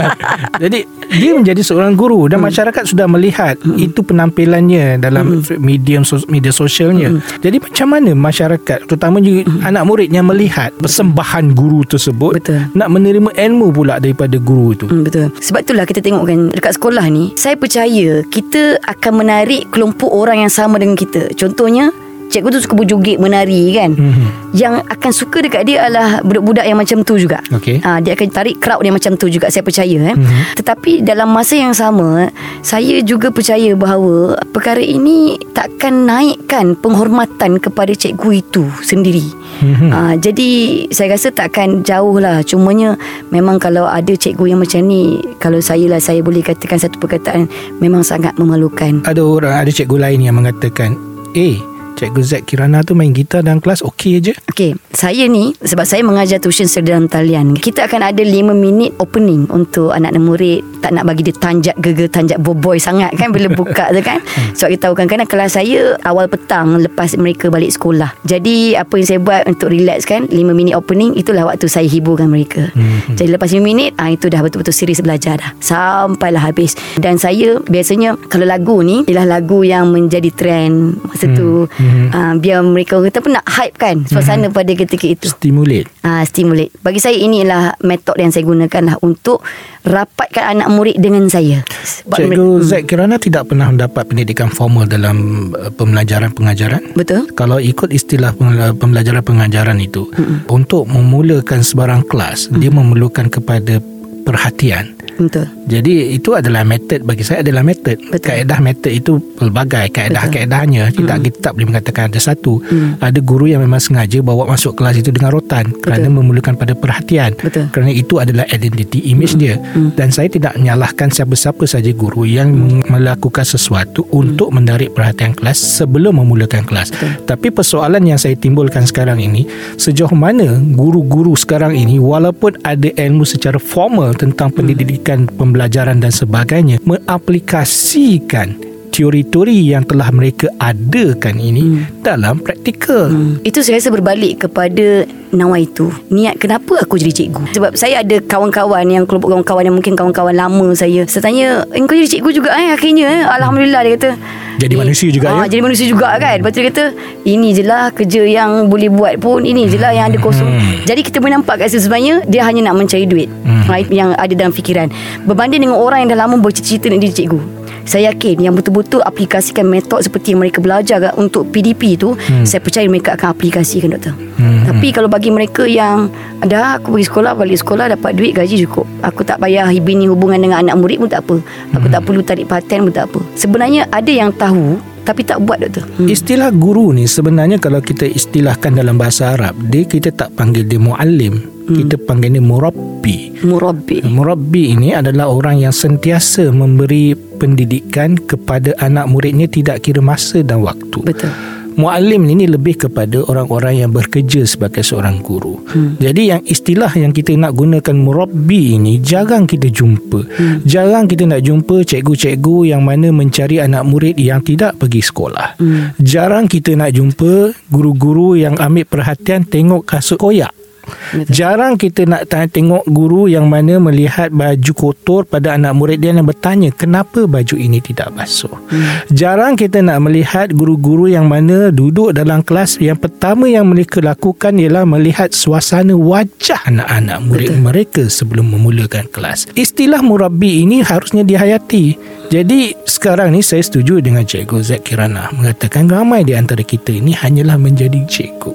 [0.62, 0.78] Jadi
[1.14, 7.22] dia menjadi seorang guru dan masyarakat sudah melihat itu penampilannya dalam medium sos- media sosialnya.
[7.40, 12.60] Jadi macam mana masyarakat terutamanya anak murid yang melihat persembahan guru tersebut Betul.
[12.74, 14.86] nak menerima ilmu pula daripada guru itu.
[14.90, 15.30] Hmm, betul.
[15.38, 20.44] Sebab itulah kita tengok kan dekat sekolah ni, saya percaya kita akan menarik kelompok orang
[20.46, 21.32] yang sama dengan kita.
[21.38, 21.90] Contohnya,
[22.30, 23.92] cikgu tu suka berjoget menari kan.
[23.94, 24.26] Mhm.
[24.54, 27.42] Yang akan suka dekat dia adalah budak-budak yang macam tu juga.
[27.50, 27.82] Okey.
[27.82, 30.16] Ha, dia akan tarik crowd yang macam tu juga saya percaya eh.
[30.16, 30.58] Mhm.
[30.62, 32.30] Tetapi dalam masa yang sama,
[32.62, 39.26] saya juga percaya bahawa perkara ini takkan naikkan penghormatan kepada cikgu itu sendiri.
[39.62, 39.88] Mhm.
[39.90, 40.50] Ha, jadi
[40.90, 42.98] saya rasa takkan jauh lah Cumanya
[43.30, 47.46] memang kalau ada cikgu yang macam ni Kalau saya lah saya boleh katakan satu perkataan
[47.78, 50.98] Memang sangat memalukan Ada orang ada cikgu lain yang mengatakan,
[51.38, 51.62] "Eh,
[51.94, 56.02] Cikgu Zack Kirana tu main gitar dalam kelas okey je." Okey, saya ni sebab saya
[56.02, 57.54] mengajar tuition dalam talian.
[57.56, 60.60] Kita akan ada 5 minit opening untuk anak-anak murid.
[60.82, 64.20] Tak nak bagi dia tanjak geger, tanjak boboy sangat kan bila buka tu kan.
[64.58, 68.12] Sebab kita tahu kan kadang kelas saya awal petang lepas mereka balik sekolah.
[68.26, 72.28] Jadi apa yang saya buat untuk relax kan 5 minit opening itulah waktu saya hiburkan
[72.28, 72.68] mereka.
[72.74, 73.16] Mhm.
[73.16, 75.50] Jadi lepas 5 minit ah itu dah betul-betul serius belajar dah.
[75.62, 76.76] Sampailah habis.
[77.00, 81.64] Dan saya biasanya kalau lagu ni ialah lagu yang menjadi trend masa tu.
[81.84, 82.06] Mhm.
[82.10, 85.28] Ah, biar mereka kata pun nak hype kan suasana pada ketika itu.
[85.28, 85.92] Stimulate.
[86.00, 86.72] Ah, stimulate.
[86.80, 89.44] Bagi saya inilah metod yang saya gunakan lah untuk
[89.84, 91.60] rapatkan anak murid dengan saya.
[91.68, 95.16] Sebab Cikgu mereka- Zack Kirana tidak pernah mendapat pendidikan formal dalam
[95.52, 96.96] uh, pembelajaran pengajaran.
[96.96, 97.28] Betul?
[97.32, 103.82] Kalau ikut istilah pembela- pembelajaran pengajaran itu mm untuk memulakan sebarang kelas dia memerlukan kepada
[104.24, 104.96] perhatian.
[105.14, 105.46] Betul.
[105.70, 107.94] Jadi itu adalah metod bagi saya adalah metod.
[108.10, 108.34] Betul.
[108.34, 112.58] Kaedah metod itu pelbagai kaedah-kaedahnya tidak kita tak boleh mengatakan ada satu.
[112.98, 117.38] Ada guru yang memang sengaja bawa masuk kelas itu dengan rotan kerana memerlukan pada perhatian.
[117.38, 117.70] Betul.
[117.70, 119.54] Kerana itu adalah identity image dia.
[119.94, 122.50] Dan saya tidak menyalahkan siapa-siapa saja guru yang
[122.90, 126.90] melakukan sesuatu untuk menarik perhatian kelas sebelum memulakan kelas.
[127.22, 129.46] Tapi persoalan yang saya timbulkan sekarang ini
[129.78, 136.80] sejauh mana guru-guru sekarang ini walaupun ada ilmu secara formal tentang pendidikan pembelajaran dan sebagainya
[136.82, 143.10] mengaplikasikan teori-teori yang telah mereka adakan ini dalam praktikal.
[143.42, 145.02] Itu saya rasa berbalik kepada
[145.34, 145.90] nawaitu.
[146.14, 147.58] Niat kenapa aku jadi cikgu?
[147.58, 151.02] Sebab saya ada kawan-kawan yang kelompok kawan-kawan yang mungkin kawan-kawan lama saya.
[151.10, 153.22] Saya tanya, eh, kau jadi cikgu juga eh akhirnya eh?
[153.26, 154.10] Alhamdulillah dia kata.
[154.54, 155.50] Jadi manusia juga, ah, ya?
[155.50, 156.38] Jadi manusia juga kan.
[156.38, 156.84] Lepas tu dia kata,
[157.26, 159.42] ini je lah kerja yang boleh buat pun.
[159.42, 160.46] Ini je lah yang ada kosong.
[160.86, 163.26] Jadi kita boleh nampak kat situ sebenarnya dia hanya nak mencari duit.
[163.66, 164.86] Ha, itu yang ada dalam fikiran.
[165.26, 167.63] Berbanding dengan orang yang dah lama bercita-cita nak jadi cikgu.
[167.84, 172.16] Saya yakin yang betul-betul aplikasikan metod seperti yang mereka belajar untuk PDP tu,
[172.48, 174.16] saya percaya mereka akan aplikasikan doktor.
[174.40, 174.64] Hmm.
[174.64, 176.08] Tapi kalau bagi mereka yang
[176.40, 178.88] dah aku pergi sekolah, balik sekolah dapat duit gaji cukup.
[179.04, 181.36] Aku tak payah bini hubungan dengan anak murid pun tak apa.
[181.76, 183.20] Aku tak perlu tarik perhatian pun tak apa.
[183.36, 185.84] Sebenarnya ada yang tahu tapi tak buat doktor.
[186.00, 186.08] Hmm.
[186.08, 190.80] Istilah guru ni sebenarnya kalau kita istilahkan dalam bahasa Arab, dia kita tak panggil dia
[190.80, 193.36] muallim, kita panggil dia murabbi.
[193.44, 194.04] Murabbi.
[194.04, 200.64] Murabbi ini adalah orang yang sentiasa memberi pendidikan kepada anak muridnya tidak kira masa dan
[200.64, 201.00] waktu.
[201.04, 201.53] Betul.
[201.74, 205.58] Muallim ini lebih kepada orang-orang yang bekerja sebagai seorang guru.
[205.68, 205.98] Hmm.
[205.98, 210.20] Jadi yang istilah yang kita nak gunakan murabbi ini jarang kita jumpa.
[210.24, 210.56] Hmm.
[210.62, 215.58] Jarang kita nak jumpa cikgu-cikgu yang mana mencari anak murid yang tidak pergi sekolah.
[215.58, 215.92] Hmm.
[215.98, 220.63] Jarang kita nak jumpa guru-guru yang ambil perhatian tengok kasut koyak.
[220.84, 221.32] Betul.
[221.32, 226.26] Jarang kita nak tengok guru yang mana melihat baju kotor pada anak murid dia dan
[226.26, 228.52] bertanya kenapa baju ini tidak basuh.
[228.68, 229.04] Hmm.
[229.10, 234.56] Jarang kita nak melihat guru-guru yang mana duduk dalam kelas yang pertama yang mereka lakukan
[234.58, 237.62] ialah melihat suasana wajah anak-anak murid Betul.
[237.62, 239.50] mereka sebelum memulakan kelas.
[239.54, 241.96] Istilah murabbi ini harusnya dihayati.
[242.32, 247.12] Jadi sekarang ni saya setuju dengan Cikgu Zack Kirana mengatakan ramai di antara kita ini
[247.12, 248.54] hanyalah menjadi cikgu.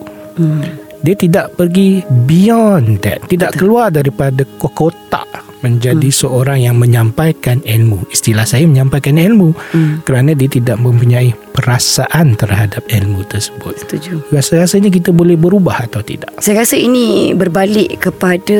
[1.00, 3.24] Dia tidak pergi beyond that.
[3.32, 8.08] Tidak keluar daripada kotak menjadi seorang yang menyampaikan ilmu.
[8.12, 9.56] Istilah saya menyampaikan ilmu
[10.08, 13.76] kerana dia tidak mempunyai perasaan terhadap ilmu tersebut.
[13.84, 14.24] Setuju.
[14.32, 16.32] Rasa-rasanya kita boleh berubah atau tidak?
[16.40, 18.60] Saya rasa ini berbalik kepada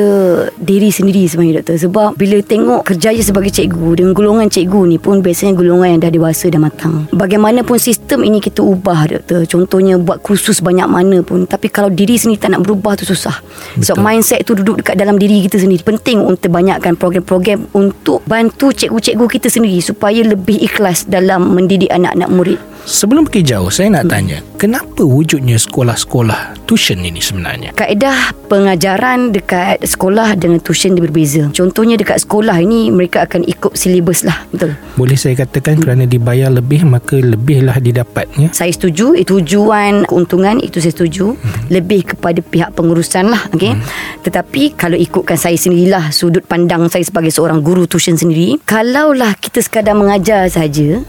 [0.60, 5.24] diri sendiri sebenarnya doktor sebab bila tengok kerjaya sebagai cikgu dengan golongan cikgu ni pun
[5.24, 7.08] biasanya golongan yang dah dewasa dan matang.
[7.16, 9.48] Bagaimanapun sistem ini kita ubah doktor.
[9.48, 13.40] Contohnya buat kursus banyak mana pun tapi kalau diri sendiri tak nak berubah tu susah.
[13.80, 13.96] Betul.
[14.00, 15.80] mindset tu duduk dekat dalam diri kita sendiri.
[15.80, 22.30] Penting untuk banyakkan program-program untuk bantu cikgu-cikgu kita sendiri supaya lebih ikhlas dalam mendidik anak-anak
[22.30, 22.60] murid.
[22.90, 27.70] Sebelum pergi jauh, saya nak tanya, kenapa wujudnya sekolah-sekolah tuition ini sebenarnya?
[27.78, 31.42] Kaedah pengajaran dekat sekolah dengan tuition dia berbeza.
[31.54, 34.42] Contohnya dekat sekolah ini mereka akan ikut silibus lah.
[34.50, 34.74] Betul.
[34.98, 38.50] Boleh saya katakan kerana dibayar lebih maka lebihlah didapatnya.
[38.50, 41.38] Saya setuju itu tujuan keuntungan itu saya setuju
[41.70, 43.78] lebih kepada pihak pengurusan lah okey
[44.26, 49.62] tetapi kalau ikutkan saya sendirilah sudut pandang saya sebagai seorang guru tuition sendiri kalaulah kita
[49.62, 51.00] sekadar mengajar saja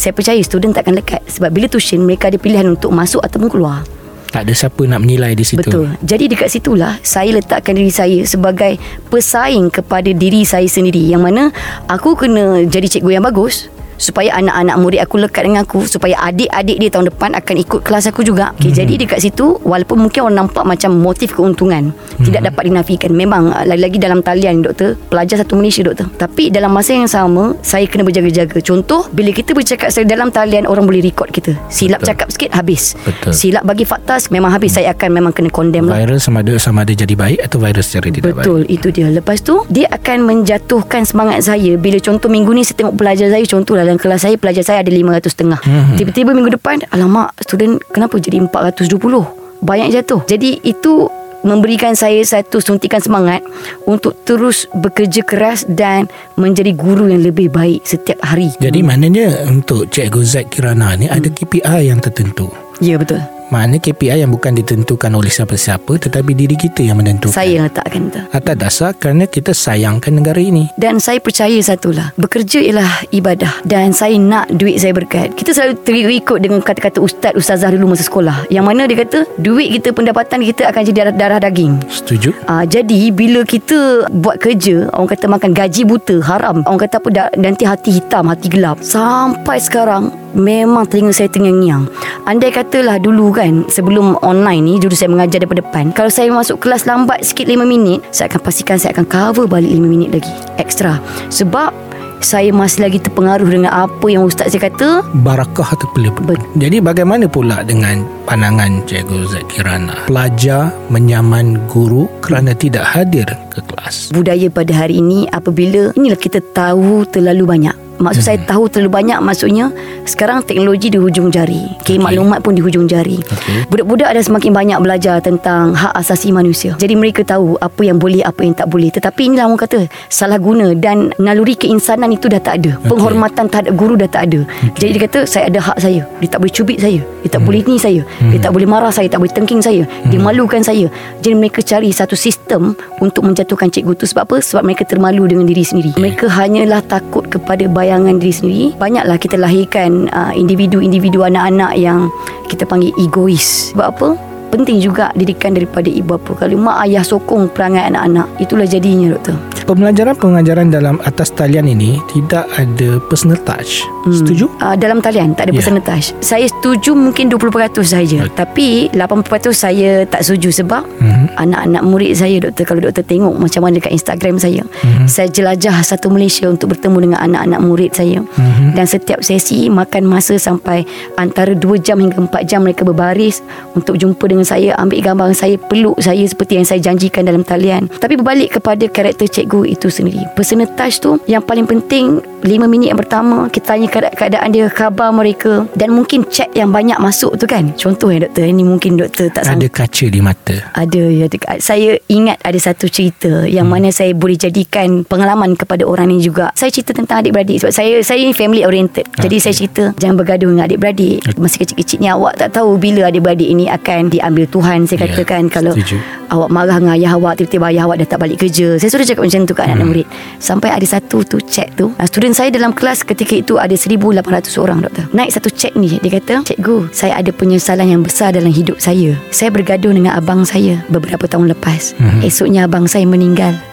[0.00, 3.84] saya percaya student takkan lekat sebab bila tuition mereka ada pilihan untuk masuk ataupun keluar
[4.30, 5.58] Tak ada siapa nak menilai di situ.
[5.58, 5.90] Betul.
[6.06, 8.78] Jadi dekat situlah saya letakkan diri saya sebagai
[9.10, 11.50] pesaing kepada diri saya sendiri yang mana
[11.90, 13.66] aku kena jadi cikgu yang bagus
[14.00, 18.08] supaya anak-anak murid aku lekat dengan aku supaya adik-adik dia tahun depan akan ikut kelas
[18.08, 18.56] aku juga.
[18.56, 18.78] Okay, hmm.
[18.80, 22.24] jadi dekat situ walaupun mungkin orang nampak macam motif keuntungan hmm.
[22.24, 23.12] tidak dapat dinafikan.
[23.12, 26.08] Memang uh, lagi-lagi dalam talian doktor, pelajar satu Malaysia doktor.
[26.16, 28.64] Tapi dalam masa yang sama saya kena berjaga-jaga.
[28.64, 31.52] Contoh bila kita bercakap dalam talian orang boleh record kita.
[31.68, 32.08] Silap Betul.
[32.16, 32.96] cakap sikit habis.
[33.04, 33.36] Betul.
[33.36, 36.00] Silap bagi fakta memang habis saya akan memang kena condemn lah.
[36.00, 38.48] Viral sama ada sama ada jadi baik atau viral secara tidak baik.
[38.48, 42.86] Betul itu dia Lepas tu Dia akan menjatuhkan semangat saya Bila contoh minggu ni Saya
[42.86, 45.98] tengok pelajar saya Contoh dalam kelas saya Pelajar saya ada 500 setengah Mhm.
[45.98, 49.26] Tiba-tiba minggu depan Alamak student Kenapa jadi 420
[49.60, 50.22] Banyak jatuh.
[50.30, 53.40] Jadi itu Memberikan saya satu suntikan semangat
[53.88, 58.52] Untuk terus bekerja keras Dan menjadi guru yang lebih baik Setiap hari.
[58.60, 62.52] Jadi maknanya untuk Cikgu Zaid Kirana ni ada KPI yang tertentu.
[62.80, 63.20] Ya betul.
[63.50, 67.34] Maknanya KPI yang bukan ditentukan oleh siapa-siapa tetapi diri kita yang menentukan.
[67.34, 70.70] Saya yang letakkan tu Atas dasar kerana kita sayangkan negara ini.
[70.78, 73.58] Dan saya percaya satulah Bekerja ialah ibadah.
[73.66, 75.34] Dan saya nak duit saya berkat.
[75.34, 78.46] Kita selalu terikut dengan kata-kata ustaz Ustazah dulu masa sekolah.
[78.54, 81.82] Yang mana dia kata Duit kita pendapatan kita akan jadi darah, darah daging.
[81.90, 82.30] Setuju?
[82.46, 86.62] Ah, jadi bila kita buat kerja Orang kata makan gaji buta Haram.
[86.70, 88.78] Orang kata apa da- Nanti hati hitam Hati gelap.
[88.78, 91.90] Sampai sekarang Memang telinga saya tengang-ngiang
[92.24, 96.58] Andai katalah dulu kan Sebelum online ni Dulu saya mengajar daripada depan Kalau saya masuk
[96.58, 100.32] kelas lambat sikit 5 minit Saya akan pastikan Saya akan cover balik 5 minit lagi
[100.56, 106.12] Extra Sebab saya masih lagi terpengaruh dengan apa yang ustaz saya kata Barakah terpilih.
[106.20, 110.04] Bet- Jadi bagaimana pula dengan pandangan Cikgu Zaid Kirana?
[110.04, 114.12] Pelajar menyaman guru kerana tidak hadir ke kelas.
[114.12, 117.76] budaya pada hari ini apabila inilah kita tahu terlalu banyak.
[118.00, 119.68] Maksud saya tahu terlalu banyak maksudnya
[120.08, 121.68] sekarang teknologi di hujung jari.
[121.84, 122.04] Okay, Okey.
[122.04, 123.20] maklumat pun di hujung jari.
[123.20, 123.68] Okey.
[123.68, 126.72] Budak-budak ada semakin banyak belajar tentang hak asasi manusia.
[126.80, 128.88] Jadi mereka tahu apa yang boleh apa yang tak boleh.
[128.88, 132.80] Tetapi inilah orang kata salah guna dan naluri keinsanan itu dah tak ada.
[132.88, 134.48] Penghormatan terhadap guru dah tak ada.
[134.80, 136.00] Jadi dia kata saya ada hak saya.
[136.24, 137.00] Dia tak boleh cubit saya.
[137.20, 138.00] Dia tak boleh ni saya.
[138.32, 139.84] Dia tak boleh marah saya, tak boleh tengking saya.
[140.08, 140.88] Dia malukan saya.
[141.20, 142.72] Jadi mereka cari satu sistem
[143.04, 144.36] untuk menjatuhkan cikgu tu sebab apa?
[144.40, 145.92] Sebab mereka termalu dengan diri sendiri.
[146.00, 148.66] Mereka hanyalah takut kepada bayangan diri sendiri.
[148.78, 152.06] Banyaklah kita lahirkan uh, individu-individu anak-anak yang
[152.46, 153.74] kita panggil egois.
[153.74, 154.08] Sebab apa?
[154.54, 156.46] Penting juga didikan daripada ibu bapa.
[156.46, 159.34] Kalau mak ayah sokong perangai anak-anak, itulah jadinya doktor.
[159.64, 163.84] Pembelajaran-pengajaran dalam atas talian ini tidak ada personal touch.
[164.04, 164.12] Hmm.
[164.12, 164.46] Setuju?
[164.60, 165.58] Uh, dalam talian tak ada yeah.
[165.60, 166.06] percentage.
[166.24, 168.24] Saya setuju mungkin 20% saja.
[168.32, 171.24] Tapi 80% saya tak setuju sebab Mhm.
[171.36, 174.62] anak-anak murid saya doktor kalau doktor tengok macam mana dekat Instagram saya.
[174.64, 175.04] Mhm.
[175.10, 178.22] Saya jelajah satu Malaysia untuk bertemu dengan anak-anak murid saya.
[178.22, 178.76] Mhm.
[178.76, 180.86] Dan setiap sesi makan masa sampai
[181.18, 183.42] antara 2 jam hingga 4 jam mereka berbaris
[183.74, 187.90] untuk jumpa dengan saya, ambil gambar saya, peluk saya seperti yang saya janjikan dalam talian.
[187.90, 190.22] Tapi berbalik kepada karakter cikgu itu sendiri.
[190.32, 194.66] Personal touch tu yang paling penting 5 minit yang pertama kita tanya keada- keadaan dia,
[194.66, 197.70] khabar mereka dan mungkin chat yang banyak masuk tu kan.
[197.74, 199.84] Contoh ya doktor, ini mungkin doktor tak Ada sangka.
[199.84, 200.56] kaca di mata.
[200.72, 201.60] Ada ya dekat.
[201.60, 203.74] Saya ingat ada satu cerita yang hmm.
[203.76, 206.48] mana saya boleh jadikan pengalaman kepada orang ni juga.
[206.54, 209.04] Saya cerita tentang adik-beradik sebab saya saya ni family oriented.
[209.14, 209.44] Jadi Okey.
[209.44, 211.20] saya cerita jangan bergaduh dengan adik-beradik.
[211.36, 215.48] Masih kecil-kecil ni awak tak tahu bila adik-beradik ini akan diambil Tuhan saya Ya, katakan
[215.48, 215.96] kalau setuju.
[216.28, 219.26] Awak marah dengan ayah awak Tiba-tiba ayah awak dah tak balik kerja Saya sudah cakap
[219.26, 220.06] macam tu Kat anak-anak murid.
[220.42, 224.56] Sampai ada satu tu cek tu ah, Student saya dalam kelas Ketika itu ada 1,800
[224.58, 225.04] orang doktor.
[225.14, 229.14] Naik satu cek ni Dia kata Cikgu Saya ada penyesalan yang besar Dalam hidup saya.
[229.30, 231.94] Saya bergaduh dengan abang saya Beberapa tahun lepas.
[232.24, 233.69] Esoknya abang saya meninggal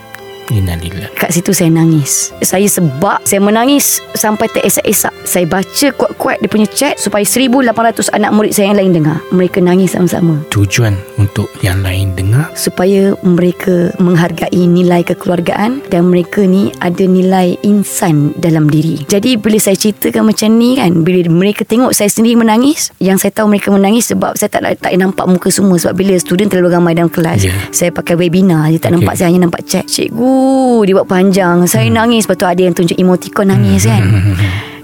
[0.51, 1.11] Innalillah.
[1.15, 6.67] Kat situ saya nangis Saya sebab Saya menangis Sampai teresak-esak Saya baca kuat-kuat Dia punya
[6.71, 11.81] chat Supaya 1,800 anak murid saya yang lain dengar Mereka nangis sama-sama Tujuan untuk yang
[11.81, 19.01] lain dengar supaya mereka menghargai nilai kekeluargaan dan mereka ni ada nilai insan dalam diri.
[19.09, 23.33] Jadi bila saya ceritakan macam ni kan, bila mereka tengok saya sendiri menangis, yang saya
[23.33, 26.93] tahu mereka menangis sebab saya tak tak nampak muka semua sebab bila student terlalu ramai
[26.93, 27.53] dalam kelas, Ya.
[27.73, 28.95] saya pakai webinar je tak Okey.
[29.01, 29.85] nampak saya hanya nampak chat.
[29.89, 30.36] Cikgu,
[30.85, 31.65] dia buat panjang.
[31.65, 34.03] Saya nangis, lepas tu ada yang tunjuk emoticon nangis kan.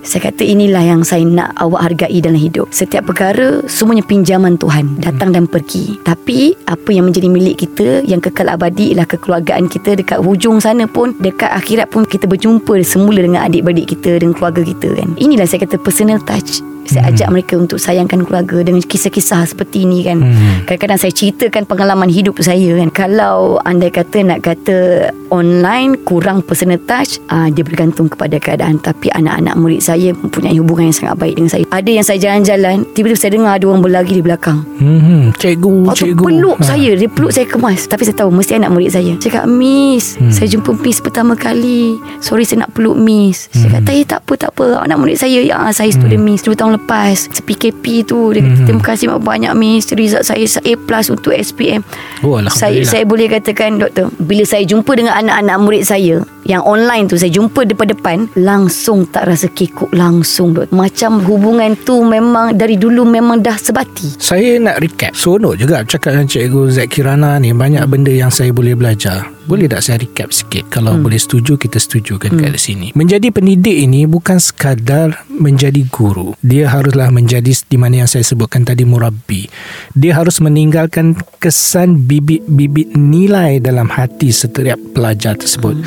[0.04, 2.68] Saya kata inilah yang saya nak awak hargai dalam hidup.
[2.76, 5.96] Setiap perkara semuanya pinjaman Tuhan, datang dan pergi.
[6.04, 10.92] Tapi apa yang menjadi milik kita yang kekal abadi ialah kekeluargaan kita dekat hujung sana
[10.92, 15.16] pun, dekat akhirat pun kita berjumpa semula dengan adik-beradik kita dengan keluarga kita kan.
[15.16, 16.74] Inilah saya kata personal touch.
[16.84, 20.20] Saya ajak mereka untuk sayangkan keluarga dengan kisah-kisah seperti ini kan.
[20.20, 20.68] Hmm.
[20.68, 22.92] Kadang-kadang saya ceritakan pengalaman hidup saya kan.
[22.92, 28.84] Kalau anda kata nak kata online kurang personal touch, uh, dia bergantung kepada keadaan.
[28.84, 31.66] Tapi anak-anak murid saya mempunyai hubungan yang sangat baik dengan saya.
[31.70, 34.60] Ada yang saya jalan-jalan, tiba-tiba saya dengar ada orang berlari di belakang.
[34.74, 36.24] Hmm, cikgu, Waktu cikgu.
[36.24, 36.66] peluk Ha.
[36.66, 40.28] saya Dia peluk saya kemas Tapi saya tahu Mesti anak murid saya Cakap Miss Hmm.
[40.28, 43.76] Saya jumpa Miss pertama kali Sorry saya nak peluk Miss Saya Hmm.
[43.80, 46.76] kata eh tak apa tak apa Anak murid saya ya, Saya student Miss 2 tahun
[46.78, 48.66] lepas PKP tu Dia kata Hmm.
[48.66, 51.80] terima kasih banyak Miss Result saya A plus untuk SPM
[52.20, 57.06] Oh, saya, saya boleh katakan doktor Bila saya jumpa dengan anak-anak murid saya Yang online
[57.08, 60.52] tu Saya jumpa depan-depan Langsung tak rasa kekok Langsung.
[60.56, 64.20] Doktor Macam hubungan tu Memang dari dulu Memang dah sebati.
[64.20, 65.16] Saya nak recap.
[65.16, 69.32] Seronok juga Cakap dengan Cikgu Zack Kirana ni Banyak benda yang saya boleh belajar.
[69.44, 70.72] Boleh tak saya recap sikit?
[70.72, 72.96] Kalau boleh setuju Kita setujukan kat sini.
[72.96, 76.36] Menjadi pendidik ini Bukan sekadar Menjadi guru.
[76.44, 79.48] Dia haruslah menjadi Di mana yang saya sebutkan tadi Murabi
[79.96, 85.84] Dia harus meninggalkan Kesan bibit-bibit nilai Dalam hati setiap pelajar tersebut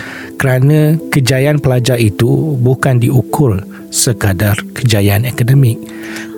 [0.47, 3.59] Kerana Kejayaan pelajar itu Bukan diukur
[3.91, 5.75] Sekadar kejayaan akademik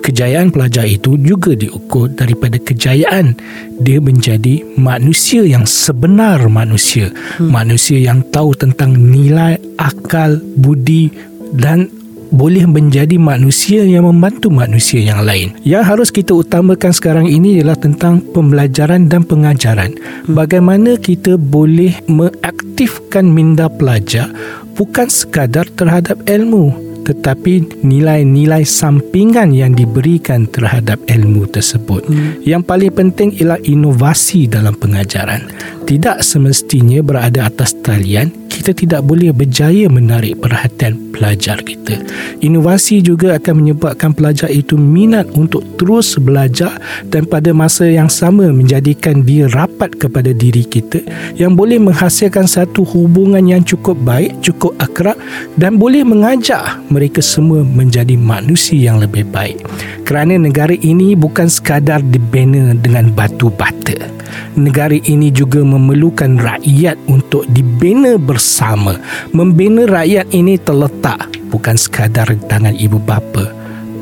[0.01, 3.37] Kejayaan pelajar itu juga diukur daripada kejayaan
[3.77, 7.13] dia menjadi manusia yang sebenar manusia.
[7.37, 7.53] Hmm.
[7.53, 11.13] Manusia yang tahu tentang nilai, akal, budi
[11.53, 11.98] dan
[12.29, 15.53] boleh menjadi manusia yang membantu manusia yang lain.
[15.65, 19.97] Yang harus kita utamakan sekarang ini ialah tentang pembelajaran dan pengajaran.
[20.29, 24.29] Bagaimana kita boleh mengaktifkan minda pelajar
[24.77, 32.05] bukan sekadar terhadap ilmu tetapi nilai-nilai sampingan yang diberikan terhadap ilmu tersebut.
[32.05, 32.37] Hmm.
[32.45, 35.49] Yang paling penting ialah inovasi dalam pengajaran.
[35.89, 38.29] Tidak semestinya berada atas talian,
[38.59, 41.95] kita tidak boleh berjaya menarik perhatian pelajar kita.
[42.43, 46.75] Inovasi juga akan menyebabkan pelajar itu minat untuk terus belajar
[47.07, 50.99] dan pada masa yang sama menjadikan dia rapat kepada diri kita
[51.39, 55.15] yang boleh menghasilkan satu hubungan yang cukup baik, cukup akrab
[55.55, 59.63] dan boleh mengajak mereka semua menjadi manusia yang lebih baik.
[60.09, 64.09] Kerana negara ini bukan sekadar dibina dengan batu bata.
[64.57, 68.97] Negara ini juga memerlukan rakyat untuk dibina bersama.
[69.37, 73.53] Membina rakyat ini terletak bukan sekadar tangan ibu bapa,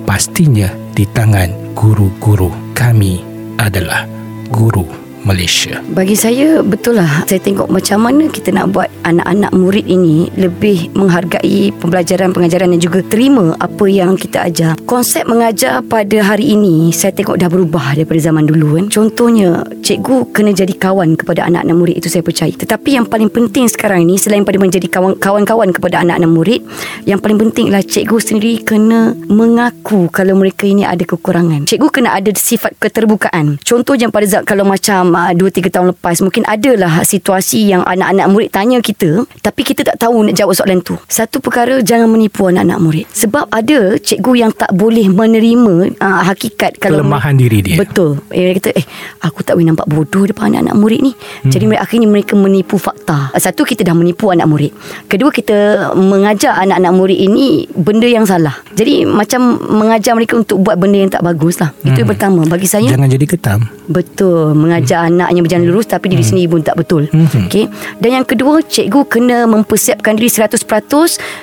[0.07, 2.55] pastinya di tangan guru-guru.
[2.71, 3.19] Kami
[3.59, 4.07] adalah
[4.47, 5.83] guru Malaysia.
[5.91, 10.95] Bagi saya betul lah Saya tengok macam mana kita nak buat Anak-anak murid ini Lebih
[10.95, 14.79] menghargai Pembelajaran pengajaran Dan juga terima Apa yang kita ajar.
[14.87, 18.85] Konsep mengajar pada hari ini Saya tengok dah berubah Daripada zaman dulu kan.
[18.87, 22.55] Contohnya Cikgu kena jadi kawan Kepada anak-anak murid Itu saya percaya.
[22.55, 26.61] Tetapi yang paling penting sekarang ini Selain pada menjadi kawan- kawan-kawan Kepada anak-anak murid
[27.03, 31.67] Yang paling penting adalah Cikgu sendiri kena Mengaku Kalau mereka ini ada kekurangan.
[31.67, 33.59] Cikgu kena ada sifat keterbukaan.
[33.59, 38.49] Contohnya pada zaman Kalau macam uh, 2-3 tahun lepas Mungkin adalah situasi yang anak-anak murid
[38.53, 40.93] tanya kita Tapi kita tak tahu nak jawab soalan tu.
[41.09, 43.05] Satu perkara jangan menipu anak-anak murid.
[43.09, 47.77] Sebab ada cikgu yang tak boleh menerima uh, hakikat kalau Kelemahan diri dia.
[47.79, 48.19] Betul.
[48.29, 48.85] Eh, Dia kata eh
[49.23, 51.13] aku tak boleh nampak bodoh depan anak-anak murid ni.
[51.15, 51.51] Hmm.
[51.51, 53.31] Jadi mereka, akhirnya mereka menipu fakta.
[53.39, 54.71] Satu kita dah menipu anak murid.
[55.07, 58.57] Kedua kita mengajar anak-anak murid ini Benda yang salah.
[58.75, 62.43] Jadi macam mengajar mereka untuk buat benda yang tak bagus lah Itu yang pertama.
[62.43, 63.59] Bagi saya Jangan jadi ketam.
[63.87, 64.57] Betul.
[64.57, 64.96] Mengajar hmm.
[65.05, 66.29] Anaknya berjalan lurus Tapi diri hmm.
[66.33, 67.47] sendiri pun tak betul Hmm.
[67.47, 67.69] okay?
[68.01, 70.59] Dan yang kedua Cikgu kena mempersiapkan diri 100%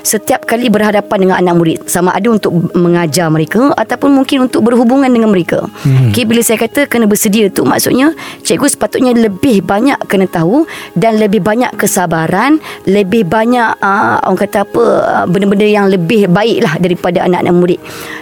[0.02, 5.10] Setiap kali berhadapan dengan anak murid Sama ada untuk mengajar mereka ataupun mungkin untuk berhubungan
[5.10, 5.66] dengan mereka.
[5.84, 6.10] Hmm.
[6.10, 8.14] Okay, bila saya kata kena bersedia tu maksudnya
[8.46, 10.64] cikgu sepatutnya lebih banyak kena tahu
[10.96, 16.64] dan lebih banyak kesabaran, lebih banyak uh, orang kata apa uh, benda-benda yang lebih baik
[16.64, 17.80] lah daripada anak-anak murid.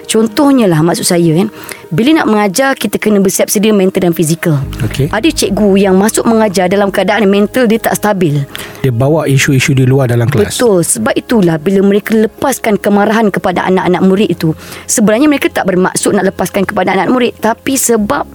[0.08, 1.48] Contohnya lah maksud saya kan,
[1.88, 4.60] bila nak mengajar kita kena bersiap sedia mental dan fizikal.
[4.84, 5.08] Okey.
[5.08, 8.42] Ada cikgu yang masuk mengajar dalam keadaan mental dia tak stabil.
[8.82, 10.58] Dia bawa isu-isu di luar dalam kelas.
[10.58, 14.58] Betul Sebab itulah Bila mereka lepaskan kemarahan Kepada anak-anak murid itu
[14.90, 18.26] Sebenarnya mereka tak bermaksud Nak lepaskan kepada anak murid Tapi sebab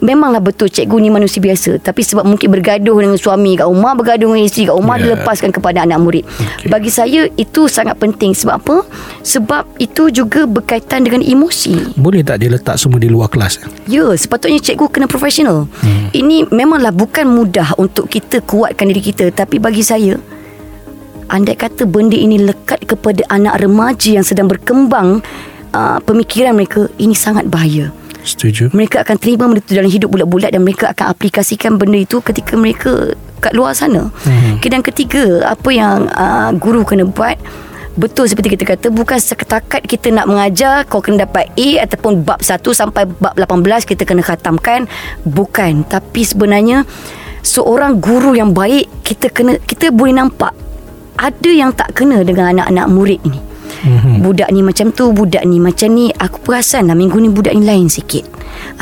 [0.00, 4.32] Memanglah betul cikgu ni manusia biasa Tapi sebab mungkin bergaduh dengan suami kat rumah Bergaduh
[4.32, 5.06] dengan isteri kat rumah Ya.
[5.06, 6.68] Dia lepaskan kepada anak murid Okey.
[6.68, 8.76] Bagi saya itu sangat penting Sebab apa?
[9.24, 13.60] Sebab itu juga berkaitan dengan emosi Boleh tak dia letak semua di luar kelas?
[13.88, 15.66] Ya, sepatutnya cikgu kena profesional.
[15.80, 16.08] Hmm.
[16.12, 20.18] Ini memanglah bukan mudah untuk kita kuatkan diri kita, tapi bagi saya
[21.30, 25.22] andai kata benda ini lekat kepada anak remaja yang sedang berkembang
[25.70, 27.94] uh, pemikiran mereka, ini sangat bahaya.
[28.24, 28.70] Setuju.
[28.72, 32.54] Mereka akan terima benda itu dalam hidup bulat-bulat dan mereka akan aplikasikan benda itu ketika
[32.56, 34.12] mereka kat luar sana.
[34.24, 34.60] Hmm.
[34.60, 37.40] Dan ketiga, apa yang uh, guru kena buat
[37.98, 42.38] Betul seperti kita kata Bukan setakat kita nak mengajar Kau kena dapat A Ataupun bab
[42.38, 44.86] 1 sampai bab 18 Kita kena khatamkan
[45.26, 46.86] Bukan Tapi sebenarnya
[47.42, 50.54] Seorang guru yang baik Kita kena Kita boleh nampak
[51.18, 53.49] Ada yang tak kena dengan anak-anak murid ni
[53.80, 54.14] Mm-hmm.
[54.20, 56.12] Budak ni macam tu Budak ni macam ni.
[56.12, 58.26] Aku perasan lah Minggu ni budak ni lain sikit.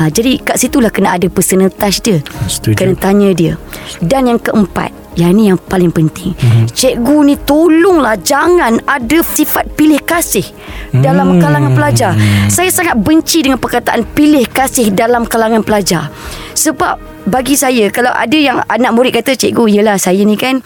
[0.01, 2.19] Ha, Jadi kat situlah Kena ada personal touch dia.
[2.49, 2.75] Setuju.
[2.75, 3.55] Kena tanya dia.
[4.03, 6.35] Dan yang keempat Yang ni yang paling penting.
[6.35, 6.65] Mm-hmm.
[6.73, 10.45] Cikgu ni tolonglah Jangan ada sifat pilih kasih
[10.89, 12.13] Dalam kalangan pelajar.
[12.51, 16.11] Saya sangat benci Dengan perkataan Pilih kasih dalam kalangan pelajar.
[16.57, 20.59] Sebab bagi saya Kalau ada yang anak murid kata Cikgu yelah saya ni kan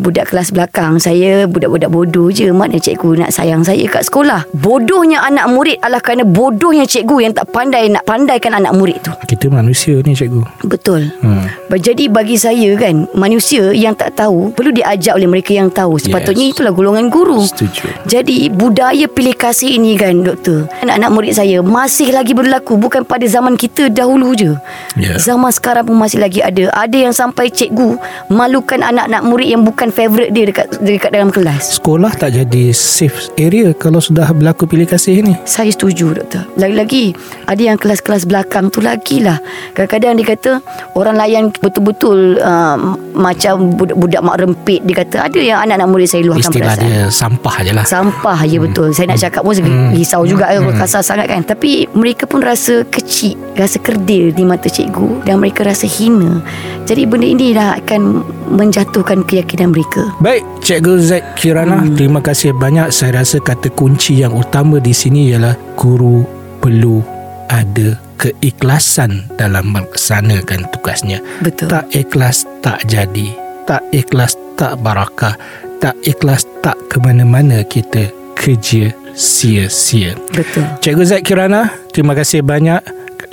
[0.00, 5.20] Budak kelas belakang Saya budak-budak bodoh je Mana cikgu nak sayang saya kat sekolah Bodohnya
[5.20, 9.52] anak murid adalah kerana bodohnya cikgu Yang tak pandai nak pandaikan anak murid tu Kita
[9.52, 10.64] manusia ni cikgu.
[10.64, 11.44] Betul Hmm.
[11.68, 16.48] Jadi bagi saya kan Manusia yang tak tahu Perlu diajak oleh mereka yang tahu Sepatutnya
[16.48, 16.56] Yes.
[16.56, 18.08] itulah golongan guru Setuju.
[18.08, 23.26] Jadi budaya pilih kasih ini kan doktor Anak-anak murid saya Masih lagi berlaku Bukan pada
[23.28, 24.56] zaman kita dahulu je
[24.96, 25.14] Ya.
[25.20, 28.00] Zaman sekarang pun masih lagi ada Ada yang sampai cikgu
[28.32, 31.78] Malukan anak-anak murid yang bukan favourite dia Dekat, dekat dalam kelas?
[31.78, 35.34] Sekolah tak jadi safe area kalau sudah berlaku pilih kasih ni.
[35.46, 36.46] Saya setuju doktor.
[36.58, 37.14] Lagi-lagi
[37.46, 39.38] Ada yang kelas-kelas belakang tu lagi lah.
[39.76, 40.50] Kadang-kadang dia kata
[40.98, 42.76] Orang layan betul-betul uh,
[43.14, 44.80] Macam budak-budak mak rempit.
[44.86, 46.88] Dia kata ada yang anak-anak murid saya luahkan Istilah perasaan.
[46.88, 47.84] dia sampah je lah.
[47.86, 48.88] Sampah je betul.
[48.96, 49.94] Saya nak cakap pun hmm.
[49.94, 50.78] Risau juga hmm.
[50.78, 51.42] Kasar sangat kan.
[51.44, 56.42] Tapi mereka pun rasa kecil Rasa kerdil Di mata cikgu Dan mereka rasa hina.
[56.86, 58.02] Jadi benda ini dah akan
[58.50, 61.96] Menjatuhkan keyakinan mereka Baik, Cikgu Zaid Kirana, hmm.
[61.96, 62.92] terima kasih banyak.
[62.92, 66.22] Saya rasa kata kunci yang utama di sini ialah guru
[66.60, 67.00] perlu
[67.48, 71.24] ada keikhlasan dalam melaksanakan tugasnya.
[71.40, 71.72] Betul.
[71.72, 73.32] Tak ikhlas tak jadi.
[73.64, 75.34] Tak ikhlas tak barakah.
[75.80, 80.12] Tak ikhlas tak ke mana-mana kita kerja sia-sia.
[80.30, 82.84] Betul Cikgu Zaid Kirana, terima kasih banyak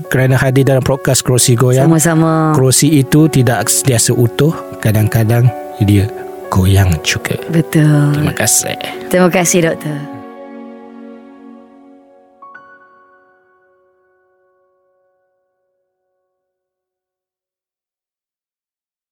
[0.07, 1.91] kerana hadir dalam podcast Kerusi Goyang.
[1.91, 5.51] Sama-sama Kerusi itu tidak sentiasa utuh, kadang-kadang
[5.83, 6.07] dia
[6.49, 7.35] goyang juga.
[7.51, 8.77] Betul Terima kasih.
[9.07, 10.16] Terima kasih doktor